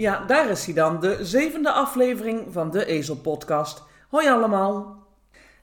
Ja, 0.00 0.24
daar 0.26 0.48
is 0.48 0.64
hij 0.64 0.74
dan, 0.74 1.00
de 1.00 1.18
zevende 1.20 1.72
aflevering 1.72 2.52
van 2.52 2.70
de 2.70 2.84
Ezel 2.84 3.16
Podcast. 3.16 3.82
Hoi 4.08 4.28
allemaal! 4.28 5.06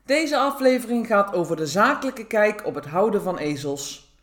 Deze 0.05 0.37
aflevering 0.37 1.07
gaat 1.07 1.33
over 1.33 1.55
de 1.55 1.65
zakelijke 1.65 2.25
kijk 2.25 2.65
op 2.65 2.75
het 2.75 2.85
houden 2.85 3.21
van 3.21 3.37
ezels. 3.37 4.15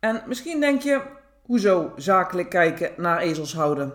En 0.00 0.22
misschien 0.26 0.60
denk 0.60 0.82
je, 0.82 1.00
hoezo 1.42 1.92
zakelijk 1.96 2.48
kijken 2.48 2.90
naar 2.96 3.18
ezels 3.18 3.54
houden? 3.54 3.92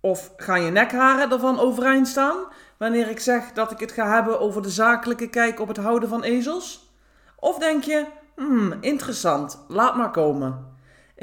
Of 0.00 0.32
gaan 0.36 0.62
je 0.62 0.70
nekharen 0.70 1.30
ervan 1.30 1.58
overeind 1.58 2.08
staan 2.08 2.36
wanneer 2.76 3.08
ik 3.08 3.20
zeg 3.20 3.52
dat 3.52 3.70
ik 3.70 3.80
het 3.80 3.92
ga 3.92 4.14
hebben 4.14 4.40
over 4.40 4.62
de 4.62 4.70
zakelijke 4.70 5.28
kijk 5.28 5.60
op 5.60 5.68
het 5.68 5.76
houden 5.76 6.08
van 6.08 6.22
ezels? 6.22 6.94
Of 7.36 7.58
denk 7.58 7.84
je, 7.84 8.06
hmm, 8.36 8.74
interessant, 8.80 9.64
laat 9.68 9.96
maar 9.96 10.10
komen. 10.10 10.73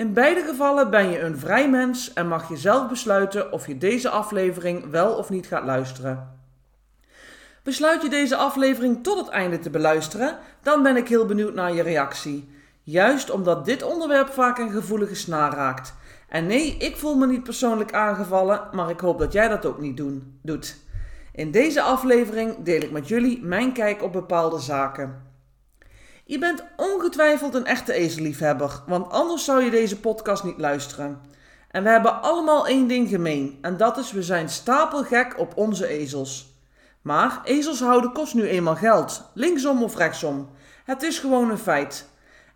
In 0.02 0.14
beide 0.14 0.41
gevallen 0.41 0.90
ben 0.90 1.10
je 1.10 1.20
een 1.20 1.38
vrij 1.38 1.70
mens 1.70 2.14
en 2.14 2.28
mag 2.28 2.50
je 2.50 2.58
zelf 2.58 2.90
besluiten 2.90 3.52
of 3.52 3.68
je 3.68 3.78
deze 3.78 4.10
aflevering 4.10 4.90
wel 4.90 5.14
of 5.14 5.30
niet 5.30 5.48
gaat 5.48 5.63
luisteren. 5.63 6.40
Besluit 7.63 8.02
je 8.02 8.10
deze 8.10 8.35
aflevering 8.35 9.04
tot 9.04 9.18
het 9.18 9.27
einde 9.27 9.60
te 9.60 9.70
beluisteren, 9.70 10.38
dan 10.62 10.84
ben 10.84 10.98
ik 10.98 11.08
heel 11.08 11.26
benieuwd 11.26 11.54
naar 11.54 11.74
je 11.74 11.82
reactie. 11.82 12.49
Juist 12.84 13.32
omdat 13.32 13.66
dit 13.66 13.84
onderwerp 13.84 14.30
vaak 14.30 14.58
een 14.58 14.71
gevoelige 14.71 15.16
snaar 15.16 15.54
raakt. 15.54 15.93
En 16.30 16.48
nee, 16.48 16.77
ik 16.77 16.96
voel 16.96 17.15
me 17.15 17.27
niet 17.27 17.43
persoonlijk 17.43 17.93
aangevallen, 17.93 18.68
maar 18.71 18.90
ik 18.90 18.99
hoop 18.99 19.20
dat 19.20 19.34
jij 19.34 19.48
dat 19.48 19.65
ook 19.65 19.80
niet 19.80 20.02
doet. 20.41 20.77
In 21.34 21.52
deze 21.52 21.82
aflevering 21.82 22.63
deel 22.63 22.82
ik 22.82 22.91
met 22.91 23.08
jullie 23.08 23.43
mijn 23.43 23.74
kijk 23.74 24.04
op 24.04 24.13
bepaalde 24.13 24.60
zaken. 24.60 25.30
Je 26.32 26.37
bent 26.37 26.63
ongetwijfeld 26.76 27.54
een 27.54 27.65
echte 27.65 27.93
ezelliefhebber, 27.93 28.82
want 28.87 29.12
anders 29.12 29.46
zou 29.46 29.63
je 29.63 29.70
deze 29.70 29.99
podcast 29.99 30.43
niet 30.43 30.57
luisteren. 30.57 31.21
En 31.71 31.84
we 31.84 31.90
hebben 31.90 32.21
allemaal 32.21 32.68
één 32.68 32.87
ding 32.87 33.10
gemeen, 33.10 33.57
en 33.62 33.77
dat 33.77 33.98
is 33.98 34.12
we 34.12 34.24
zijn 34.24 34.49
stapelgek 34.49 35.40
op 35.40 35.57
onze 35.57 35.87
ezels. 35.87 36.54
Maar 37.02 37.41
ezels 37.43 37.79
houden 37.79 38.12
kost 38.12 38.34
nu 38.34 38.48
eenmaal 38.48 38.76
geld, 38.76 39.32
linksom 39.34 39.84
of 39.84 39.98
rechtsom. 39.98 40.49
Het 40.85 41.04
is 41.04 41.20
gewoon 41.20 41.49
een 41.49 41.57
feit. 41.57 42.09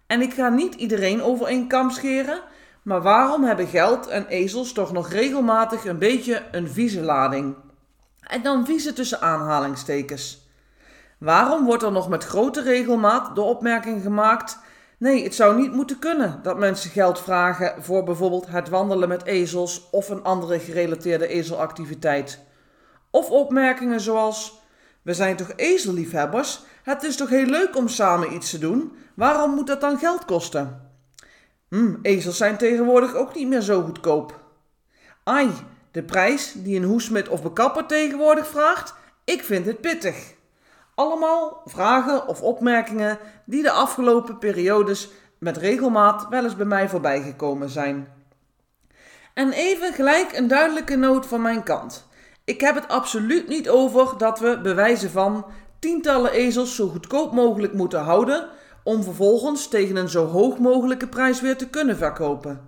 En 0.07 0.21
ik 0.21 0.33
ga 0.33 0.49
niet 0.49 0.75
iedereen 0.75 1.21
over 1.21 1.47
één 1.47 1.67
kam 1.67 1.89
scheren, 1.89 2.41
maar 2.81 3.01
waarom 3.01 3.43
hebben 3.43 3.67
geld 3.67 4.07
en 4.07 4.27
ezels 4.27 4.73
toch 4.73 4.91
nog 4.91 5.09
regelmatig 5.09 5.85
een 5.85 5.99
beetje 5.99 6.43
een 6.51 6.69
vieze 6.69 7.01
lading? 7.01 7.55
En 8.19 8.43
dan 8.43 8.65
vieze 8.65 8.93
tussen 8.93 9.21
aanhalingstekens. 9.21 10.44
Waarom 11.25 11.65
wordt 11.65 11.83
er 11.83 11.91
nog 11.91 12.09
met 12.09 12.23
grote 12.23 12.61
regelmaat 12.61 13.35
de 13.35 13.41
opmerking 13.41 14.01
gemaakt: 14.01 14.57
nee, 14.97 15.23
het 15.23 15.35
zou 15.35 15.55
niet 15.55 15.73
moeten 15.73 15.99
kunnen 15.99 16.39
dat 16.43 16.57
mensen 16.57 16.89
geld 16.89 17.19
vragen 17.19 17.83
voor 17.83 18.03
bijvoorbeeld 18.03 18.47
het 18.47 18.69
wandelen 18.69 19.07
met 19.07 19.25
ezels 19.25 19.89
of 19.91 20.09
een 20.09 20.23
andere 20.23 20.59
gerelateerde 20.59 21.27
ezelactiviteit? 21.27 22.39
Of 23.11 23.29
opmerkingen 23.29 23.99
zoals: 23.99 24.61
we 25.01 25.13
zijn 25.13 25.35
toch 25.35 25.51
ezelliefhebbers? 25.55 26.61
Het 26.83 27.03
is 27.03 27.15
toch 27.15 27.29
heel 27.29 27.45
leuk 27.45 27.75
om 27.75 27.87
samen 27.87 28.33
iets 28.33 28.49
te 28.49 28.57
doen? 28.57 28.97
Waarom 29.13 29.51
moet 29.51 29.67
dat 29.67 29.81
dan 29.81 29.97
geld 29.97 30.25
kosten? 30.25 30.91
Hm, 31.69 31.95
ezels 32.01 32.37
zijn 32.37 32.57
tegenwoordig 32.57 33.15
ook 33.15 33.35
niet 33.35 33.47
meer 33.47 33.61
zo 33.61 33.81
goedkoop. 33.81 34.39
Ai, 35.23 35.49
de 35.91 36.03
prijs 36.03 36.53
die 36.55 36.77
een 36.77 36.87
hoesmid 36.87 37.29
of 37.29 37.41
bekapper 37.41 37.85
tegenwoordig 37.85 38.47
vraagt, 38.47 38.93
ik 39.23 39.43
vind 39.43 39.65
het 39.65 39.81
pittig. 39.81 40.34
Allemaal 40.95 41.61
vragen 41.65 42.27
of 42.27 42.41
opmerkingen 42.41 43.17
die 43.45 43.63
de 43.63 43.71
afgelopen 43.71 44.37
periodes 44.37 45.09
met 45.37 45.57
regelmaat 45.57 46.27
wel 46.29 46.43
eens 46.43 46.55
bij 46.55 46.65
mij 46.65 46.89
voorbij 46.89 47.21
gekomen 47.21 47.69
zijn. 47.69 48.07
En 49.33 49.51
even 49.51 49.93
gelijk 49.93 50.37
een 50.37 50.47
duidelijke 50.47 50.95
noot 50.95 51.25
van 51.25 51.41
mijn 51.41 51.63
kant. 51.63 52.07
Ik 52.43 52.61
heb 52.61 52.75
het 52.75 52.87
absoluut 52.87 53.47
niet 53.47 53.69
over 53.69 54.17
dat 54.17 54.39
we 54.39 54.59
bewijzen 54.61 55.09
van 55.09 55.45
tientallen 55.79 56.31
ezels 56.31 56.75
zo 56.75 56.87
goedkoop 56.87 57.31
mogelijk 57.31 57.73
moeten 57.73 57.99
houden 57.99 58.49
om 58.83 59.03
vervolgens 59.03 59.67
tegen 59.67 59.95
een 59.95 60.09
zo 60.09 60.25
hoog 60.25 60.57
mogelijke 60.57 61.07
prijs 61.07 61.41
weer 61.41 61.57
te 61.57 61.69
kunnen 61.69 61.97
verkopen. 61.97 62.61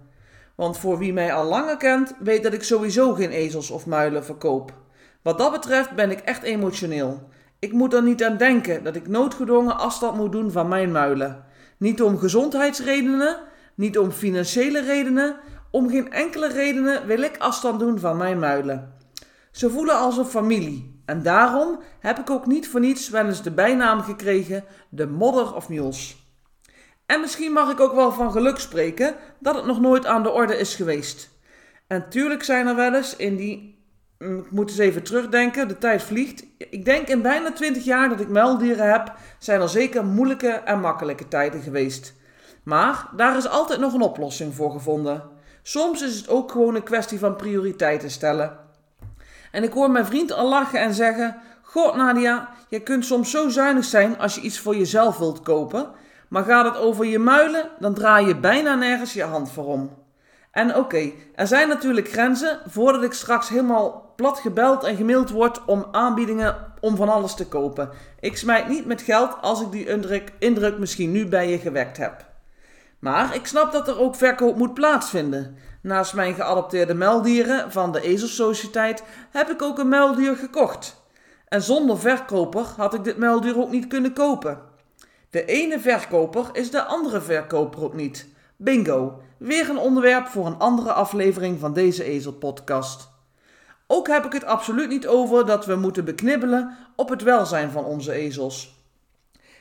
Want 0.55 0.77
voor 0.77 0.97
wie 0.97 1.13
mij 1.13 1.33
al 1.33 1.45
langer 1.45 1.77
kent, 1.77 2.13
weet 2.19 2.43
dat 2.43 2.53
ik 2.53 2.63
sowieso 2.63 3.13
geen 3.13 3.31
ezels 3.31 3.69
of 3.69 3.85
muilen 3.85 4.25
verkoop. 4.25 4.73
Wat 5.21 5.37
dat 5.37 5.51
betreft 5.51 5.91
ben 5.95 6.11
ik 6.11 6.19
echt 6.19 6.43
emotioneel. 6.43 7.29
Ik 7.59 7.71
moet 7.71 7.93
er 7.93 8.03
niet 8.03 8.23
aan 8.23 8.37
denken 8.37 8.83
dat 8.83 8.95
ik 8.95 9.07
noodgedwongen 9.07 9.77
afstand 9.77 10.17
moet 10.17 10.31
doen 10.31 10.51
van 10.51 10.67
mijn 10.67 10.91
muilen. 10.91 11.45
Niet 11.77 12.01
om 12.01 12.17
gezondheidsredenen, 12.17 13.37
niet 13.75 13.97
om 13.97 14.11
financiële 14.11 14.81
redenen, 14.81 15.35
om 15.71 15.89
geen 15.89 16.11
enkele 16.11 16.47
redenen 16.47 17.07
wil 17.07 17.21
ik 17.21 17.37
afstand 17.37 17.79
doen 17.79 17.99
van 17.99 18.17
mijn 18.17 18.39
muilen. 18.39 18.93
Ze 19.51 19.69
voelen 19.69 19.97
als 19.97 20.17
een 20.17 20.25
familie 20.25 21.01
en 21.05 21.23
daarom 21.23 21.79
heb 21.99 22.19
ik 22.19 22.29
ook 22.29 22.45
niet 22.45 22.67
voor 22.67 22.79
niets 22.79 23.09
wel 23.09 23.25
eens 23.25 23.41
de 23.41 23.51
bijnaam 23.51 24.01
gekregen 24.01 24.63
de 24.89 25.07
Modder 25.07 25.55
of 25.55 25.69
Mules. 25.69 26.17
En 27.05 27.21
misschien 27.21 27.51
mag 27.51 27.71
ik 27.71 27.79
ook 27.79 27.93
wel 27.93 28.11
van 28.11 28.31
geluk 28.31 28.57
spreken 28.57 29.15
dat 29.39 29.55
het 29.55 29.65
nog 29.65 29.79
nooit 29.79 30.05
aan 30.05 30.23
de 30.23 30.31
orde 30.31 30.57
is 30.57 30.75
geweest. 30.75 31.29
En 31.87 32.09
tuurlijk 32.09 32.43
zijn 32.43 32.67
er 32.67 32.75
wel 32.75 32.93
eens 32.93 33.15
in 33.15 33.35
die 33.35 33.76
ik 34.19 34.51
moet 34.51 34.69
eens 34.69 34.77
even 34.77 35.03
terugdenken, 35.03 35.67
de 35.67 35.77
tijd 35.77 36.03
vliegt. 36.03 36.43
Ik 36.57 36.85
denk 36.85 37.07
in 37.07 37.21
bijna 37.21 37.51
20 37.51 37.83
jaar 37.83 38.09
dat 38.09 38.19
ik 38.19 38.29
muildieren 38.29 38.91
heb, 38.91 39.13
zijn 39.39 39.61
er 39.61 39.69
zeker 39.69 40.05
moeilijke 40.05 40.49
en 40.49 40.79
makkelijke 40.79 41.27
tijden 41.27 41.61
geweest. 41.61 42.13
Maar 42.63 43.09
daar 43.15 43.37
is 43.37 43.47
altijd 43.47 43.79
nog 43.79 43.93
een 43.93 44.01
oplossing 44.01 44.55
voor 44.55 44.71
gevonden. 44.71 45.23
Soms 45.61 46.01
is 46.01 46.15
het 46.15 46.29
ook 46.29 46.51
gewoon 46.51 46.75
een 46.75 46.83
kwestie 46.83 47.19
van 47.19 47.35
prioriteiten 47.35 48.11
stellen. 48.11 48.57
En 49.51 49.63
ik 49.63 49.73
hoor 49.73 49.91
mijn 49.91 50.05
vriend 50.05 50.31
al 50.31 50.49
lachen 50.49 50.79
en 50.79 50.93
zeggen: 50.93 51.37
God 51.61 51.95
Nadia, 51.95 52.49
je 52.69 52.79
kunt 52.79 53.05
soms 53.05 53.31
zo 53.31 53.49
zuinig 53.49 53.85
zijn 53.85 54.19
als 54.19 54.35
je 54.35 54.41
iets 54.41 54.59
voor 54.59 54.75
jezelf 54.75 55.17
wilt 55.17 55.41
kopen. 55.41 55.89
Maar 56.27 56.43
gaat 56.43 56.65
het 56.65 56.77
over 56.77 57.05
je 57.05 57.19
muilen, 57.19 57.69
dan 57.79 57.93
draai 57.93 58.27
je 58.27 58.35
bijna 58.35 58.75
nergens 58.75 59.13
je 59.13 59.23
hand 59.23 59.51
voor 59.51 59.65
om. 59.65 60.05
En 60.51 60.75
oké, 60.75 61.11
er 61.35 61.47
zijn 61.47 61.67
natuurlijk 61.67 62.09
grenzen 62.09 62.59
voordat 62.67 63.03
ik 63.03 63.13
straks 63.13 63.49
helemaal 63.49 64.13
plat 64.15 64.39
gebeld 64.39 64.83
en 64.83 64.95
gemaild 64.95 65.29
word 65.29 65.65
om 65.65 65.85
aanbiedingen 65.91 66.73
om 66.79 66.95
van 66.95 67.09
alles 67.09 67.33
te 67.33 67.47
kopen. 67.47 67.89
Ik 68.19 68.37
smijt 68.37 68.67
niet 68.67 68.85
met 68.85 69.01
geld 69.01 69.37
als 69.41 69.61
ik 69.61 69.71
die 69.71 69.87
indruk, 69.87 70.31
indruk 70.39 70.77
misschien 70.77 71.11
nu 71.11 71.27
bij 71.27 71.49
je 71.49 71.57
gewekt 71.57 71.97
heb. 71.97 72.25
Maar 72.99 73.35
ik 73.35 73.45
snap 73.45 73.71
dat 73.71 73.87
er 73.87 73.99
ook 73.99 74.15
verkoop 74.15 74.57
moet 74.57 74.73
plaatsvinden. 74.73 75.57
Naast 75.81 76.13
mijn 76.13 76.33
geadopteerde 76.33 76.93
meldieren 76.93 77.71
van 77.71 77.91
de 77.91 78.01
Ezelsociëteit 78.01 79.03
heb 79.31 79.49
ik 79.49 79.61
ook 79.61 79.77
een 79.77 79.89
meldier 79.89 80.35
gekocht. 80.35 81.01
En 81.47 81.61
zonder 81.61 81.99
verkoper 81.99 82.65
had 82.77 82.93
ik 82.93 83.03
dit 83.03 83.17
meldier 83.17 83.59
ook 83.59 83.71
niet 83.71 83.87
kunnen 83.87 84.13
kopen. 84.13 84.59
De 85.29 85.45
ene 85.45 85.79
verkoper 85.79 86.49
is 86.51 86.71
de 86.71 86.83
andere 86.83 87.21
verkoper 87.21 87.83
ook 87.83 87.93
niet. 87.93 88.27
Bingo, 88.55 89.21
weer 89.37 89.69
een 89.69 89.77
onderwerp 89.77 90.27
voor 90.27 90.45
een 90.45 90.59
andere 90.59 90.93
aflevering 90.93 91.59
van 91.59 91.73
deze 91.73 92.03
Ezelpodcast. 92.03 93.09
Ook 93.87 94.07
heb 94.07 94.25
ik 94.25 94.33
het 94.33 94.45
absoluut 94.45 94.89
niet 94.89 95.07
over 95.07 95.45
dat 95.45 95.65
we 95.65 95.75
moeten 95.75 96.05
beknibbelen 96.05 96.77
op 96.95 97.09
het 97.09 97.23
welzijn 97.23 97.71
van 97.71 97.85
onze 97.85 98.11
ezels. 98.11 98.75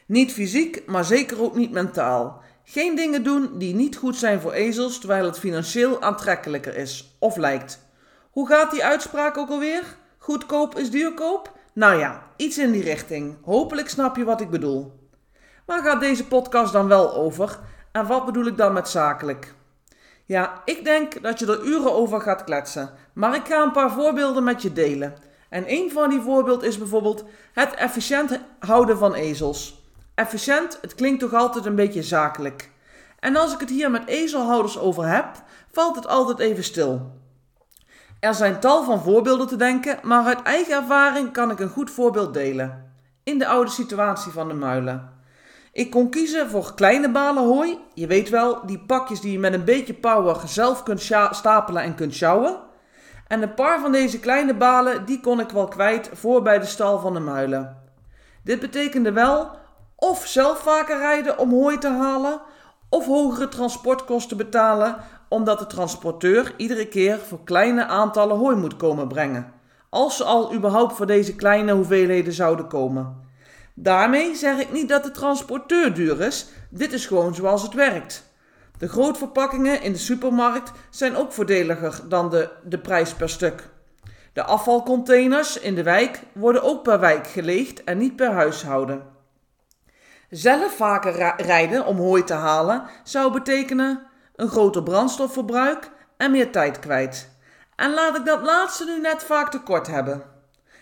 Niet 0.07 0.33
fysiek, 0.33 0.83
maar 0.87 1.05
zeker 1.05 1.43
ook 1.43 1.55
niet 1.55 1.73
mentaal. 1.73 2.43
Geen 2.65 2.97
dingen 2.97 3.23
doen 3.23 3.59
die 3.59 3.75
niet 3.75 3.97
goed 3.97 4.17
zijn 4.17 4.41
voor 4.41 4.53
ezels 4.53 4.99
terwijl 4.99 5.25
het 5.25 5.39
financieel 5.39 6.03
aantrekkelijker 6.03 6.77
is, 6.77 7.17
of 7.19 7.37
lijkt. 7.37 7.85
Hoe 8.31 8.49
gaat 8.49 8.71
die 8.71 8.85
uitspraak 8.85 9.37
ook 9.37 9.51
alweer? 9.51 9.97
Goedkoop 10.19 10.79
is 10.79 10.91
duurkoop? 10.91 11.53
Nou 11.73 11.99
ja, 11.99 12.23
iets 12.37 12.59
in 12.59 12.71
die 12.71 12.83
richting. 12.83 13.37
Hopelijk 13.45 13.89
snap 13.89 14.17
je 14.17 14.25
wat 14.25 14.41
ik 14.41 14.51
bedoel. 14.51 14.93
Waar 15.67 15.83
gaat 15.83 16.01
deze 16.01 16.27
podcast 16.27 16.73
dan 16.73 16.89
wel 16.89 17.15
over? 17.15 17.59
En 17.93 18.07
wat 18.07 18.25
bedoel 18.25 18.47
ik 18.47 18.57
dan 18.57 18.73
met 18.73 18.89
zakelijk? 18.89 19.55
Ja, 20.27 20.63
ik 20.65 20.85
denk 20.85 21.23
dat 21.23 21.39
je 21.39 21.47
er 21.47 21.65
uren 21.65 21.93
over 21.93 22.21
gaat 22.21 22.45
kletsen, 22.45 22.91
maar 23.13 23.35
ik 23.35 23.47
ga 23.47 23.63
een 23.63 23.73
paar 23.73 23.91
voorbeelden 23.91 24.45
met 24.45 24.63
je 24.63 24.73
delen. 24.73 25.15
En 25.49 25.65
een 25.67 25.91
van 25.91 26.11
die 26.11 26.21
voorbeelden 26.21 26.69
is 26.69 26.79
bijvoorbeeld 26.79 27.25
het 27.53 27.75
efficiënt 27.75 28.41
houden 28.59 28.99
van 28.99 29.15
ezels. 29.15 29.85
Efficiënt, 30.15 30.79
het 30.81 30.95
klinkt 30.95 31.21
toch 31.21 31.35
altijd 31.35 31.67
een 31.67 31.75
beetje 31.75 32.03
zakelijk. 32.03 32.71
En 33.21 33.37
als 33.37 33.53
ik 33.53 33.61
het 33.61 33.71
hier 33.71 33.91
met 33.91 34.07
ezelhouders 34.07 34.79
over 34.79 35.07
heb, 35.09 35.27
valt 35.73 35.97
het 35.97 36.07
altijd 36.07 36.39
even 36.39 36.65
stil. 36.65 37.21
Er 38.21 38.35
zijn 38.35 38.61
tal 38.61 38.85
van 38.85 39.03
voorbeelden 39.03 39.47
te 39.47 39.57
denken, 39.57 39.99
maar 40.03 40.25
uit 40.25 40.43
eigen 40.43 40.75
ervaring 40.75 41.33
kan 41.33 41.51
ik 41.51 41.59
een 41.59 41.69
goed 41.69 41.91
voorbeeld 41.91 42.35
delen. 42.35 42.95
In 43.23 43.39
de 43.39 43.47
oude 43.47 43.71
situatie 43.71 44.33
van 44.33 44.49
de 44.49 44.55
muilen. 44.55 45.16
Ik 45.77 45.91
kon 45.91 46.11
kiezen 46.11 46.51
voor 46.51 46.75
kleine 46.75 47.11
balen 47.11 47.43
hooi. 47.43 47.79
Je 47.95 48.07
weet 48.07 48.29
wel, 48.29 48.67
die 48.67 48.79
pakjes 48.79 49.21
die 49.21 49.33
je 49.33 49.39
met 49.39 49.53
een 49.53 49.65
beetje 49.65 49.95
power 49.95 50.37
zelf 50.47 50.83
kunt 50.83 51.01
stapelen 51.31 51.83
en 51.83 51.95
kunt 51.95 52.15
sjouwen. 52.15 52.57
En 53.27 53.43
een 53.43 53.55
paar 53.55 53.81
van 53.81 53.93
deze 53.93 54.21
kleine 54.21 54.55
balen, 54.55 55.05
die 55.05 55.21
kon 55.21 55.41
ik 55.41 55.51
wel 55.51 55.69
kwijt 55.69 56.11
voor 56.13 56.43
bij 56.43 56.59
de 56.59 56.67
stal 56.67 56.99
van 56.99 57.15
de 57.15 57.21
muilen. 57.21 57.77
Dit 58.45 58.61
betekende 58.61 59.13
wel 59.13 59.51
of 59.97 60.27
zelf 60.27 60.59
vaker 60.59 60.99
rijden 60.99 61.39
om 61.39 61.51
hooi 61.51 61.79
te 61.79 61.91
halen, 61.91 62.41
of 62.89 63.07
hogere 63.07 63.49
transportkosten 63.49 64.37
betalen 64.37 64.97
omdat 65.29 65.59
de 65.59 65.67
transporteur 65.67 66.55
iedere 66.57 66.89
keer 66.89 67.19
voor 67.19 67.45
kleine 67.45 67.87
aantallen 67.87 68.37
hooi 68.37 68.57
moet 68.57 68.77
komen 68.77 69.09
brengen. 69.09 69.53
Als 69.91 70.17
ze 70.17 70.25
al 70.25 70.55
überhaupt 70.55 70.97
voor 70.97 71.07
deze 71.07 71.35
kleine 71.35 71.73
hoeveelheden 71.73 72.33
zouden 72.33 72.67
komen. 72.67 73.26
Daarmee 73.79 74.35
zeg 74.35 74.59
ik 74.59 74.73
niet 74.73 74.89
dat 74.89 75.03
de 75.03 75.11
transporteur 75.11 75.95
duur 75.95 76.21
is, 76.21 76.47
dit 76.71 76.93
is 76.93 77.07
gewoon 77.07 77.35
zoals 77.35 77.63
het 77.63 77.75
werkt. 77.75 78.25
De 78.79 78.89
grootverpakkingen 78.89 79.83
in 79.83 79.93
de 79.93 79.99
supermarkt 79.99 80.73
zijn 80.91 81.17
ook 81.17 81.33
voordeliger 81.33 82.01
dan 82.09 82.31
de, 82.31 82.51
de 82.65 82.79
prijs 82.79 83.15
per 83.15 83.29
stuk. 83.29 83.69
De 84.33 84.45
afvalcontainers 84.45 85.59
in 85.59 85.75
de 85.75 85.83
wijk 85.83 86.21
worden 86.33 86.63
ook 86.63 86.83
per 86.83 87.01
wijk 87.01 87.27
geleegd 87.27 87.85
en 87.85 87.99
niet 87.99 88.17
per 88.17 88.33
huishouden. 88.33 89.03
Zelf 90.31 90.77
vaker 90.77 91.35
rijden 91.37 91.87
om 91.87 91.97
hooi 91.97 92.25
te 92.25 92.35
halen 92.35 92.83
zou 93.05 93.33
betekenen 93.33 94.07
een 94.37 94.49
groter 94.49 94.83
brandstofverbruik 94.83 95.91
en 96.17 96.31
meer 96.31 96.53
tijd 96.53 96.79
kwijt. 96.79 97.31
En 97.75 97.95
laat 97.95 98.17
ik 98.17 98.25
dat 98.25 98.43
laatste 98.43 98.85
nu 98.85 99.01
net 99.01 99.25
vaak 99.25 99.51
tekort 99.51 99.87
hebben. 99.87 100.23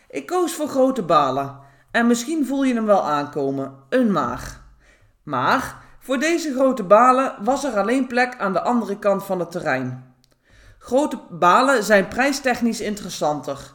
Ik 0.08 0.26
koos 0.26 0.54
voor 0.54 0.68
grote 0.68 1.02
balen 1.02 1.62
en 1.94 2.06
misschien 2.06 2.46
voel 2.46 2.64
je 2.64 2.74
hem 2.74 2.86
wel 2.86 3.02
aankomen, 3.02 3.74
een 3.88 4.12
maag. 4.12 4.62
Maar 5.22 5.82
voor 5.98 6.18
deze 6.18 6.52
grote 6.52 6.82
balen 6.82 7.34
was 7.40 7.64
er 7.64 7.78
alleen 7.78 8.06
plek 8.06 8.38
aan 8.38 8.52
de 8.52 8.60
andere 8.60 8.98
kant 8.98 9.24
van 9.24 9.40
het 9.40 9.50
terrein. 9.50 10.14
Grote 10.78 11.18
balen 11.30 11.82
zijn 11.82 12.08
prijstechnisch 12.08 12.80
interessanter. 12.80 13.74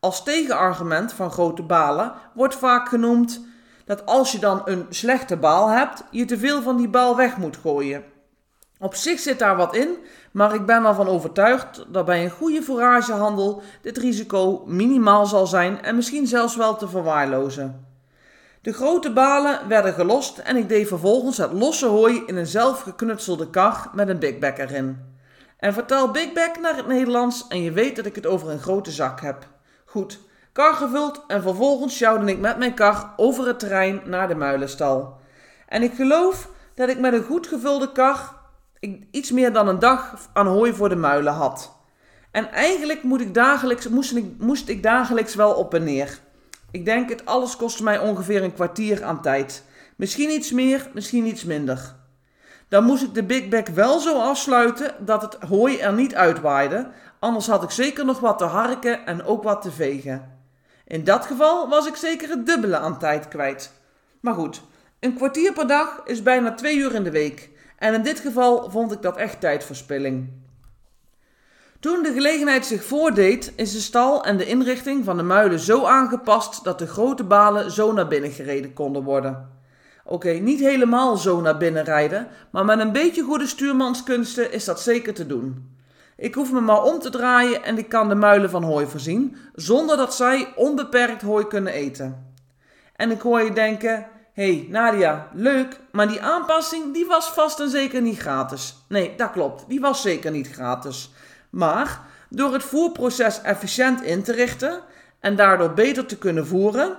Als 0.00 0.22
tegenargument 0.24 1.12
van 1.12 1.30
grote 1.30 1.62
balen 1.62 2.12
wordt 2.34 2.54
vaak 2.54 2.88
genoemd 2.88 3.40
dat 3.84 4.06
als 4.06 4.32
je 4.32 4.38
dan 4.38 4.62
een 4.64 4.86
slechte 4.88 5.36
baal 5.36 5.68
hebt, 5.68 6.04
je 6.10 6.24
te 6.24 6.38
veel 6.38 6.62
van 6.62 6.76
die 6.76 6.88
baal 6.88 7.16
weg 7.16 7.36
moet 7.36 7.56
gooien. 7.56 8.04
Op 8.82 8.94
zich 8.94 9.20
zit 9.20 9.38
daar 9.38 9.56
wat 9.56 9.74
in, 9.74 9.96
maar 10.30 10.54
ik 10.54 10.66
ben 10.66 10.84
ervan 10.84 11.08
overtuigd 11.08 11.84
dat 11.88 12.04
bij 12.04 12.24
een 12.24 12.30
goede 12.30 12.62
foragehandel 12.62 13.62
dit 13.82 13.98
risico 13.98 14.62
minimaal 14.66 15.26
zal 15.26 15.46
zijn 15.46 15.82
en 15.82 15.94
misschien 15.94 16.26
zelfs 16.26 16.56
wel 16.56 16.76
te 16.76 16.88
verwaarlozen. 16.88 17.86
De 18.62 18.72
grote 18.72 19.12
balen 19.12 19.68
werden 19.68 19.92
gelost 19.92 20.38
en 20.38 20.56
ik 20.56 20.68
deed 20.68 20.88
vervolgens 20.88 21.36
het 21.36 21.52
losse 21.52 21.86
hooi 21.86 22.22
in 22.26 22.36
een 22.36 22.46
zelfgeknutselde 22.46 23.50
kar 23.50 23.90
met 23.94 24.08
een 24.08 24.18
Big 24.18 24.38
Bag 24.38 24.58
erin. 24.58 24.98
En 25.56 25.72
vertaal 25.72 26.10
Big 26.10 26.32
Bag 26.32 26.60
naar 26.60 26.76
het 26.76 26.86
Nederlands 26.86 27.46
en 27.48 27.62
je 27.62 27.72
weet 27.72 27.96
dat 27.96 28.06
ik 28.06 28.14
het 28.14 28.26
over 28.26 28.50
een 28.50 28.60
grote 28.60 28.90
zak 28.90 29.20
heb. 29.20 29.46
Goed, 29.84 30.20
kar 30.52 30.74
gevuld 30.74 31.24
en 31.26 31.42
vervolgens 31.42 31.96
sjouwde 31.96 32.30
ik 32.30 32.38
met 32.38 32.58
mijn 32.58 32.74
kar 32.74 33.12
over 33.16 33.46
het 33.46 33.58
terrein 33.58 34.00
naar 34.04 34.28
de 34.28 34.34
muilenstal. 34.34 35.18
En 35.68 35.82
ik 35.82 35.94
geloof 35.94 36.48
dat 36.74 36.88
ik 36.88 36.98
met 36.98 37.12
een 37.12 37.24
goed 37.24 37.46
gevulde 37.46 37.92
kar 37.92 38.38
iets 39.10 39.30
meer 39.30 39.52
dan 39.52 39.68
een 39.68 39.78
dag 39.78 40.28
aan 40.32 40.46
hooi 40.46 40.72
voor 40.72 40.88
de 40.88 40.96
muilen 40.96 41.32
had. 41.32 41.78
En 42.30 42.50
eigenlijk 42.50 43.02
moet 43.02 43.20
ik 43.20 43.34
dagelijks, 43.34 43.88
moest, 43.88 44.16
ik, 44.16 44.24
moest 44.38 44.68
ik 44.68 44.82
dagelijks 44.82 45.34
wel 45.34 45.52
op 45.52 45.74
en 45.74 45.84
neer. 45.84 46.18
Ik 46.70 46.84
denk 46.84 47.08
het 47.08 47.26
alles 47.26 47.56
kostte 47.56 47.82
mij 47.82 47.98
ongeveer 47.98 48.42
een 48.42 48.54
kwartier 48.54 49.04
aan 49.04 49.22
tijd. 49.22 49.64
Misschien 49.96 50.30
iets 50.30 50.52
meer, 50.52 50.90
misschien 50.94 51.26
iets 51.26 51.44
minder. 51.44 51.94
Dan 52.68 52.84
moest 52.84 53.02
ik 53.02 53.14
de 53.14 53.24
Big 53.24 53.48
Bag 53.48 53.68
wel 53.74 53.98
zo 53.98 54.18
afsluiten 54.18 54.94
dat 55.04 55.22
het 55.22 55.36
hooi 55.48 55.78
er 55.78 55.92
niet 55.92 56.14
uitwaaide, 56.14 56.90
anders 57.18 57.46
had 57.46 57.62
ik 57.62 57.70
zeker 57.70 58.04
nog 58.04 58.20
wat 58.20 58.38
te 58.38 58.44
harken 58.44 59.06
en 59.06 59.24
ook 59.24 59.42
wat 59.42 59.62
te 59.62 59.70
vegen. 59.70 60.38
In 60.86 61.04
dat 61.04 61.26
geval 61.26 61.68
was 61.68 61.86
ik 61.86 61.96
zeker 61.96 62.28
het 62.28 62.46
dubbele 62.46 62.78
aan 62.78 62.98
tijd 62.98 63.28
kwijt. 63.28 63.72
Maar 64.20 64.34
goed, 64.34 64.62
een 65.00 65.14
kwartier 65.14 65.52
per 65.52 65.66
dag 65.66 66.00
is 66.04 66.22
bijna 66.22 66.54
twee 66.54 66.76
uur 66.76 66.94
in 66.94 67.04
de 67.04 67.10
week. 67.10 67.49
En 67.80 67.94
in 67.94 68.02
dit 68.02 68.20
geval 68.20 68.70
vond 68.70 68.92
ik 68.92 69.02
dat 69.02 69.16
echt 69.16 69.40
tijdverspilling. 69.40 70.28
Toen 71.80 72.02
de 72.02 72.12
gelegenheid 72.12 72.66
zich 72.66 72.84
voordeed, 72.84 73.52
is 73.56 73.72
de 73.72 73.80
stal 73.80 74.24
en 74.24 74.36
de 74.36 74.46
inrichting 74.46 75.04
van 75.04 75.16
de 75.16 75.22
muilen 75.22 75.58
zo 75.58 75.84
aangepast 75.84 76.64
dat 76.64 76.78
de 76.78 76.86
grote 76.86 77.24
balen 77.24 77.70
zo 77.70 77.92
naar 77.92 78.08
binnen 78.08 78.30
gereden 78.30 78.72
konden 78.72 79.02
worden. 79.02 79.48
Oké, 80.04 80.30
niet 80.30 80.60
helemaal 80.60 81.16
zo 81.16 81.40
naar 81.40 81.56
binnen 81.56 81.84
rijden, 81.84 82.28
maar 82.50 82.64
met 82.64 82.80
een 82.80 82.92
beetje 82.92 83.22
goede 83.22 83.46
stuurmanskunsten 83.46 84.52
is 84.52 84.64
dat 84.64 84.80
zeker 84.80 85.14
te 85.14 85.26
doen. 85.26 85.76
Ik 86.16 86.34
hoef 86.34 86.52
me 86.52 86.60
maar 86.60 86.82
om 86.82 86.98
te 86.98 87.10
draaien 87.10 87.64
en 87.64 87.78
ik 87.78 87.88
kan 87.88 88.08
de 88.08 88.14
muilen 88.14 88.50
van 88.50 88.62
hooi 88.62 88.86
voorzien, 88.86 89.36
zonder 89.54 89.96
dat 89.96 90.14
zij 90.14 90.52
onbeperkt 90.56 91.22
hooi 91.22 91.46
kunnen 91.46 91.72
eten. 91.72 92.34
En 92.96 93.10
ik 93.10 93.20
hoor 93.20 93.40
je 93.40 93.52
denken, 93.52 94.06
hey, 94.40 94.66
Nadia, 94.68 95.28
leuk, 95.32 95.80
maar 95.92 96.08
die 96.08 96.22
aanpassing 96.22 96.94
die 96.94 97.06
was 97.06 97.28
vast 97.28 97.60
en 97.60 97.70
zeker 97.70 98.02
niet 98.02 98.18
gratis. 98.18 98.84
Nee, 98.88 99.14
dat 99.16 99.30
klopt, 99.30 99.64
die 99.68 99.80
was 99.80 100.02
zeker 100.02 100.30
niet 100.30 100.50
gratis. 100.50 101.10
Maar 101.50 102.00
door 102.28 102.52
het 102.52 102.62
voerproces 102.62 103.42
efficiënt 103.42 104.02
in 104.02 104.22
te 104.22 104.32
richten 104.32 104.80
en 105.20 105.36
daardoor 105.36 105.72
beter 105.72 106.06
te 106.06 106.18
kunnen 106.18 106.46
voeren 106.46 106.96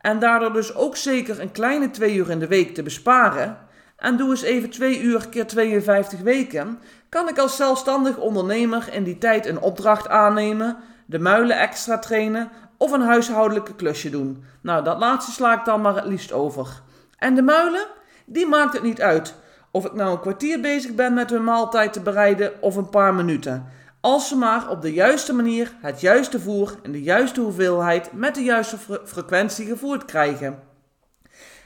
en 0.00 0.18
daardoor 0.18 0.52
dus 0.52 0.74
ook 0.74 0.96
zeker 0.96 1.40
een 1.40 1.52
kleine 1.52 1.90
twee 1.90 2.14
uur 2.14 2.30
in 2.30 2.38
de 2.38 2.46
week 2.46 2.74
te 2.74 2.82
besparen 2.82 3.58
en 3.96 4.16
doe 4.16 4.30
eens 4.30 4.42
even 4.42 4.70
twee 4.70 5.00
uur 5.00 5.28
keer 5.28 5.46
52 5.46 6.20
weken, 6.20 6.78
kan 7.08 7.28
ik 7.28 7.38
als 7.38 7.56
zelfstandig 7.56 8.16
ondernemer 8.16 8.88
in 8.92 9.04
die 9.04 9.18
tijd 9.18 9.46
een 9.46 9.60
opdracht 9.60 10.08
aannemen, 10.08 10.76
de 11.06 11.18
muilen 11.18 11.58
extra 11.58 11.98
trainen 11.98 12.50
of 12.76 12.92
een 12.92 13.02
huishoudelijke 13.02 13.74
klusje 13.74 14.10
doen. 14.10 14.44
Nou, 14.60 14.84
dat 14.84 14.98
laatste 14.98 15.32
sla 15.32 15.58
ik 15.58 15.64
dan 15.64 15.80
maar 15.80 15.94
het 15.94 16.04
liefst 16.04 16.32
over. 16.32 16.82
En 17.24 17.34
de 17.34 17.42
muilen, 17.42 17.86
die 18.24 18.46
maakt 18.46 18.72
het 18.72 18.82
niet 18.82 19.00
uit. 19.00 19.34
Of 19.70 19.84
ik 19.84 19.92
nou 19.92 20.12
een 20.12 20.20
kwartier 20.20 20.60
bezig 20.60 20.94
ben 20.94 21.14
met 21.14 21.30
hun 21.30 21.44
maaltijd 21.44 21.92
te 21.92 22.00
bereiden 22.00 22.52
of 22.60 22.76
een 22.76 22.88
paar 22.88 23.14
minuten. 23.14 23.66
Als 24.00 24.28
ze 24.28 24.36
maar 24.36 24.68
op 24.70 24.82
de 24.82 24.92
juiste 24.92 25.34
manier 25.34 25.72
het 25.80 26.00
juiste 26.00 26.40
voer 26.40 26.74
en 26.82 26.92
de 26.92 27.02
juiste 27.02 27.40
hoeveelheid 27.40 28.12
met 28.12 28.34
de 28.34 28.42
juiste 28.42 28.76
frequentie 29.04 29.66
gevoerd 29.66 30.04
krijgen. 30.04 30.62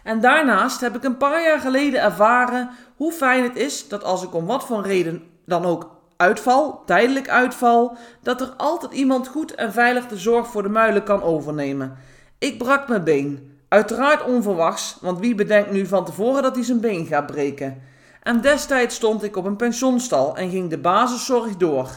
En 0.05 0.21
daarnaast 0.21 0.81
heb 0.81 0.97
ik 0.97 1.05
een 1.05 1.17
paar 1.17 1.43
jaar 1.43 1.61
geleden 1.61 2.03
ervaren 2.03 2.71
hoe 2.97 3.13
fijn 3.13 3.43
het 3.43 3.57
is 3.57 3.89
dat 3.89 4.05
als 4.05 4.23
ik 4.23 4.35
om 4.35 4.47
wat 4.47 4.67
voor 4.67 4.83
reden 4.83 5.23
dan 5.47 5.65
ook 5.65 5.91
uitval, 6.17 6.83
tijdelijk 6.87 7.29
uitval, 7.29 7.97
dat 8.23 8.41
er 8.41 8.53
altijd 8.57 8.93
iemand 8.93 9.29
goed 9.29 9.55
en 9.55 9.73
veilig 9.73 10.07
de 10.07 10.17
zorg 10.17 10.47
voor 10.47 10.63
de 10.63 10.69
muilen 10.69 11.03
kan 11.03 11.23
overnemen. 11.23 11.97
Ik 12.39 12.59
brak 12.59 12.89
mijn 12.89 13.05
been. 13.05 13.58
Uiteraard 13.69 14.25
onverwachts, 14.25 14.99
want 15.01 15.19
wie 15.19 15.35
bedenkt 15.35 15.71
nu 15.71 15.87
van 15.87 16.05
tevoren 16.05 16.43
dat 16.43 16.55
hij 16.55 16.65
zijn 16.65 16.81
been 16.81 17.07
gaat 17.07 17.27
breken? 17.27 17.83
En 18.23 18.41
destijds 18.41 18.95
stond 18.95 19.23
ik 19.23 19.37
op 19.37 19.45
een 19.45 19.57
pensionstal 19.57 20.37
en 20.37 20.51
ging 20.51 20.71
de 20.71 20.79
basiszorg 20.79 21.57
door. 21.57 21.89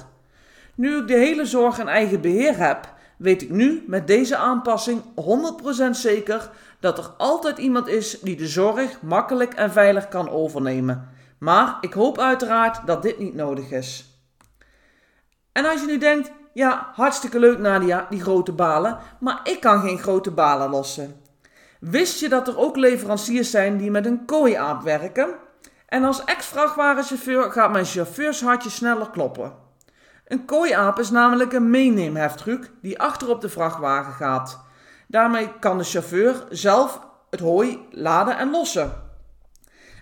Nu 0.76 0.98
ik 0.98 1.08
de 1.08 1.18
hele 1.18 1.46
zorg 1.46 1.80
en 1.80 1.88
eigen 1.88 2.22
beheer 2.22 2.58
heb, 2.58 2.94
weet 3.18 3.42
ik 3.42 3.50
nu 3.50 3.84
met 3.88 4.08
deze 4.08 4.36
aanpassing 4.36 5.02
100% 5.88 5.90
zeker 5.92 6.50
dat 6.80 6.98
er 6.98 7.12
altijd 7.18 7.58
iemand 7.58 7.88
is 7.88 8.20
die 8.20 8.36
de 8.36 8.48
zorg 8.48 9.02
makkelijk 9.02 9.54
en 9.54 9.72
veilig 9.72 10.08
kan 10.08 10.30
overnemen. 10.30 11.10
Maar 11.38 11.78
ik 11.82 11.94
hoop 11.94 12.20
uiteraard 12.20 12.88
dat 12.88 13.02
dit 13.02 13.20
niet 13.20 13.36
nodig 13.36 13.72
is. 13.72 14.06
En 15.52 15.66
als 15.66 15.82
je 15.82 15.88
nu 15.88 15.98
denkt, 15.98 16.32
ja, 16.54 16.92
hartstikke 16.94 17.40
leuk 17.40 17.60
Nadia, 17.60 18.08
die 18.10 18.22
grote 18.22 18.52
balen, 18.52 18.98
maar 19.20 19.40
ik 19.44 19.60
kan 19.60 19.82
geen 19.82 20.00
grote 20.00 20.32
balen 20.32 20.70
lossen. 20.70 21.21
Wist 21.82 22.20
je 22.20 22.30
dat 22.30 22.48
er 22.48 22.58
ook 22.58 22.76
leveranciers 22.76 23.52
zijn 23.52 23.78
die 23.78 23.92
met 23.92 24.06
een 24.06 24.26
kooiaap 24.26 24.82
werken? 24.82 25.36
En 25.86 26.04
als 26.04 26.24
ex-vrachtwagenchauffeur 26.24 27.52
gaat 27.52 27.72
mijn 27.72 27.86
chauffeurshartje 27.86 28.70
sneller 28.70 29.10
kloppen. 29.10 29.54
Een 30.28 30.46
kooiaap 30.46 31.00
is 31.00 31.10
namelijk 31.10 31.54
een 31.54 31.70
meeneemheftruck 31.70 32.72
die 32.82 33.00
achter 33.00 33.30
op 33.30 33.42
de 33.42 33.50
vrachtwagen 33.50 34.14
gaat. 34.14 34.62
Daarmee 35.08 35.60
kan 35.60 35.78
de 35.78 35.84
chauffeur 35.84 36.44
zelf 36.50 37.02
het 37.30 37.40
hooi 37.40 37.80
laden 37.92 38.38
en 38.38 38.52
lossen. 38.52 39.04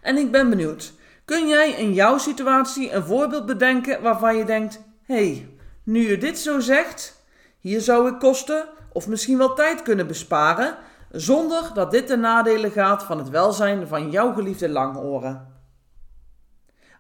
En 0.02 0.18
ik 0.18 0.32
ben 0.32 0.50
benieuwd, 0.50 0.94
kun 1.26 1.48
jij 1.48 1.72
in 1.72 1.94
jouw 1.94 2.18
situatie 2.18 2.92
een 2.92 3.04
voorbeeld 3.04 3.46
bedenken 3.46 4.02
waarvan 4.02 4.38
je 4.38 4.46
denkt: 4.46 4.82
hé, 5.04 5.16
hey, 5.16 5.50
nu 5.84 6.10
je 6.10 6.18
dit 6.18 6.40
zo 6.40 6.60
zegt, 6.60 7.24
hier 7.60 7.82
zou 7.82 8.10
ik 8.10 8.20
kosten 8.20 8.68
of 8.94 9.08
misschien 9.08 9.38
wel 9.38 9.54
tijd 9.54 9.82
kunnen 9.82 10.08
besparen, 10.08 10.78
zonder 11.12 11.72
dat 11.74 11.92
dit 11.92 12.08
ten 12.08 12.20
nadele 12.20 12.72
gaat 12.72 13.04
van 13.04 13.18
het 13.18 13.30
welzijn 13.30 13.88
van 13.88 14.12
jouw 14.12 14.34
geliefde 14.34 14.70
langoren? 14.70 15.48